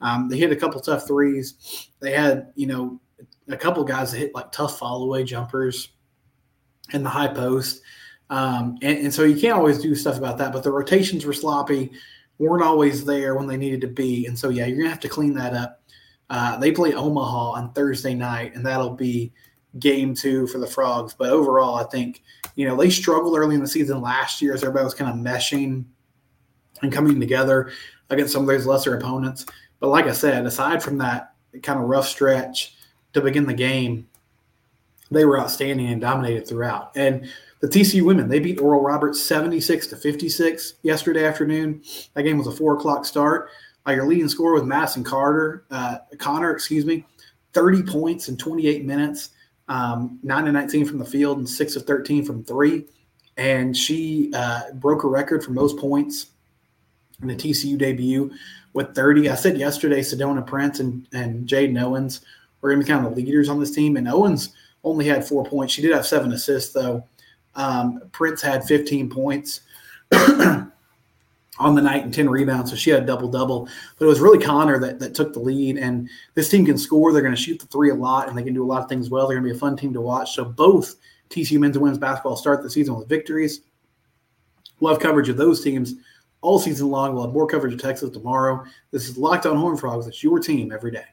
Um, 0.00 0.28
they 0.28 0.36
hit 0.36 0.52
a 0.52 0.56
couple 0.56 0.80
tough 0.80 1.06
threes. 1.06 1.88
They 2.00 2.12
had 2.12 2.52
you 2.56 2.66
know 2.66 3.00
a 3.48 3.56
couple 3.56 3.84
guys 3.84 4.12
that 4.12 4.18
hit 4.18 4.34
like 4.34 4.52
tough 4.52 4.78
follow 4.78 5.04
away 5.04 5.24
jumpers 5.24 5.90
in 6.92 7.02
the 7.02 7.08
high 7.08 7.28
post. 7.28 7.80
Um, 8.30 8.78
and, 8.82 8.98
and, 8.98 9.14
so 9.14 9.22
you 9.22 9.38
can't 9.38 9.56
always 9.56 9.78
do 9.78 9.94
stuff 9.94 10.16
about 10.16 10.38
that, 10.38 10.52
but 10.52 10.62
the 10.62 10.72
rotations 10.72 11.26
were 11.26 11.34
sloppy, 11.34 11.92
weren't 12.38 12.64
always 12.64 13.04
there 13.04 13.34
when 13.34 13.46
they 13.46 13.56
needed 13.56 13.80
to 13.82 13.86
be. 13.86 14.26
And 14.26 14.38
so, 14.38 14.48
yeah, 14.48 14.66
you're 14.66 14.78
going 14.78 14.86
to 14.86 14.90
have 14.90 15.00
to 15.00 15.08
clean 15.08 15.34
that 15.34 15.54
up. 15.54 15.82
Uh, 16.30 16.56
they 16.58 16.72
play 16.72 16.94
Omaha 16.94 17.52
on 17.52 17.72
Thursday 17.72 18.14
night, 18.14 18.54
and 18.54 18.64
that'll 18.64 18.90
be 18.94 19.32
game 19.78 20.14
two 20.14 20.46
for 20.46 20.58
the 20.58 20.66
Frogs. 20.66 21.14
But 21.14 21.30
overall, 21.30 21.76
I 21.76 21.84
think, 21.84 22.22
you 22.56 22.66
know, 22.66 22.76
they 22.76 22.90
struggled 22.90 23.36
early 23.36 23.54
in 23.54 23.60
the 23.60 23.68
season 23.68 24.00
last 24.00 24.40
year 24.40 24.54
as 24.54 24.62
everybody 24.62 24.84
was 24.84 24.94
kind 24.94 25.10
of 25.10 25.24
meshing 25.24 25.84
and 26.82 26.92
coming 26.92 27.20
together 27.20 27.72
against 28.10 28.32
some 28.32 28.42
of 28.42 28.48
those 28.48 28.66
lesser 28.66 28.96
opponents. 28.96 29.46
But 29.80 29.88
like 29.88 30.06
I 30.06 30.12
said, 30.12 30.46
aside 30.46 30.82
from 30.82 30.98
that 30.98 31.34
kind 31.62 31.78
of 31.78 31.88
rough 31.88 32.08
stretch 32.08 32.76
to 33.12 33.20
begin 33.20 33.46
the 33.46 33.54
game, 33.54 34.08
they 35.10 35.24
were 35.24 35.38
outstanding 35.38 35.88
and 35.88 36.00
dominated 36.00 36.48
throughout. 36.48 36.96
And 36.96 37.28
the 37.64 37.80
TCU 37.80 38.02
women, 38.02 38.28
they 38.28 38.40
beat 38.40 38.60
Oral 38.60 38.82
Roberts 38.82 39.22
76 39.22 39.86
to 39.86 39.96
56 39.96 40.74
yesterday 40.82 41.24
afternoon. 41.24 41.82
That 42.12 42.24
game 42.24 42.36
was 42.36 42.46
a 42.46 42.52
four 42.52 42.74
o'clock 42.74 43.06
start. 43.06 43.48
Uh, 43.86 43.92
your 43.92 44.06
leading 44.06 44.28
scorer 44.28 44.52
was 44.52 44.64
Madison 44.64 45.02
Carter, 45.02 45.64
uh, 45.70 45.96
Conner, 46.18 46.50
excuse 46.50 46.84
me, 46.84 47.06
30 47.54 47.82
points 47.84 48.28
in 48.28 48.36
28 48.36 48.84
minutes, 48.84 49.30
um, 49.68 50.18
9 50.22 50.44
to 50.44 50.52
19 50.52 50.84
from 50.84 50.98
the 50.98 51.06
field, 51.06 51.38
and 51.38 51.48
6 51.48 51.76
of 51.76 51.84
13 51.84 52.26
from 52.26 52.44
three. 52.44 52.84
And 53.38 53.74
she 53.74 54.30
uh, 54.34 54.72
broke 54.74 55.04
a 55.04 55.08
record 55.08 55.42
for 55.42 55.52
most 55.52 55.78
points 55.78 56.26
in 57.22 57.28
the 57.28 57.34
TCU 57.34 57.78
debut 57.78 58.30
with 58.74 58.94
30. 58.94 59.30
I 59.30 59.36
said 59.36 59.56
yesterday, 59.56 60.00
Sedona 60.00 60.46
Prince 60.46 60.80
and, 60.80 61.08
and 61.14 61.48
Jaden 61.48 61.82
Owens 61.82 62.20
were 62.60 62.68
going 62.68 62.80
to 62.80 62.84
be 62.86 62.92
kind 62.92 63.06
of 63.06 63.14
the 63.14 63.22
leaders 63.22 63.48
on 63.48 63.58
this 63.58 63.70
team. 63.70 63.96
And 63.96 64.06
Owens 64.06 64.52
only 64.82 65.06
had 65.06 65.26
four 65.26 65.46
points. 65.46 65.72
She 65.72 65.80
did 65.80 65.92
have 65.92 66.04
seven 66.04 66.30
assists, 66.30 66.74
though. 66.74 67.02
Um, 67.56 68.02
Prince 68.12 68.42
had 68.42 68.64
15 68.64 69.10
points 69.10 69.60
on 70.12 71.74
the 71.74 71.82
night 71.82 72.04
and 72.04 72.12
10 72.12 72.28
rebounds, 72.28 72.70
so 72.70 72.76
she 72.76 72.90
had 72.90 73.02
a 73.02 73.06
double 73.06 73.28
double. 73.28 73.68
But 73.98 74.06
it 74.06 74.08
was 74.08 74.20
really 74.20 74.44
Conner 74.44 74.78
that, 74.80 74.98
that 74.98 75.14
took 75.14 75.32
the 75.32 75.40
lead. 75.40 75.78
And 75.78 76.08
this 76.34 76.48
team 76.48 76.66
can 76.66 76.78
score. 76.78 77.12
They're 77.12 77.22
going 77.22 77.34
to 77.34 77.40
shoot 77.40 77.60
the 77.60 77.66
three 77.66 77.90
a 77.90 77.94
lot, 77.94 78.28
and 78.28 78.36
they 78.36 78.42
can 78.42 78.54
do 78.54 78.64
a 78.64 78.66
lot 78.66 78.82
of 78.82 78.88
things 78.88 79.10
well. 79.10 79.26
They're 79.26 79.36
going 79.36 79.48
to 79.48 79.52
be 79.52 79.56
a 79.56 79.60
fun 79.60 79.76
team 79.76 79.92
to 79.92 80.00
watch. 80.00 80.34
So 80.34 80.44
both 80.44 80.96
TCU 81.30 81.58
men's 81.58 81.76
and 81.76 81.82
women's 81.82 81.98
basketball 81.98 82.36
start 82.36 82.62
the 82.62 82.70
season 82.70 82.96
with 82.96 83.08
victories. 83.08 83.60
We'll 84.80 84.92
have 84.92 85.02
coverage 85.02 85.28
of 85.28 85.36
those 85.36 85.62
teams 85.62 85.94
all 86.40 86.58
season 86.58 86.90
long. 86.90 87.14
We'll 87.14 87.24
have 87.24 87.32
more 87.32 87.46
coverage 87.46 87.72
of 87.72 87.80
Texas 87.80 88.10
tomorrow. 88.10 88.64
This 88.90 89.08
is 89.08 89.16
Locked 89.16 89.46
On 89.46 89.56
Horn 89.56 89.76
Frogs. 89.76 90.06
It's 90.06 90.22
your 90.22 90.38
team 90.38 90.72
every 90.72 90.90
day. 90.90 91.06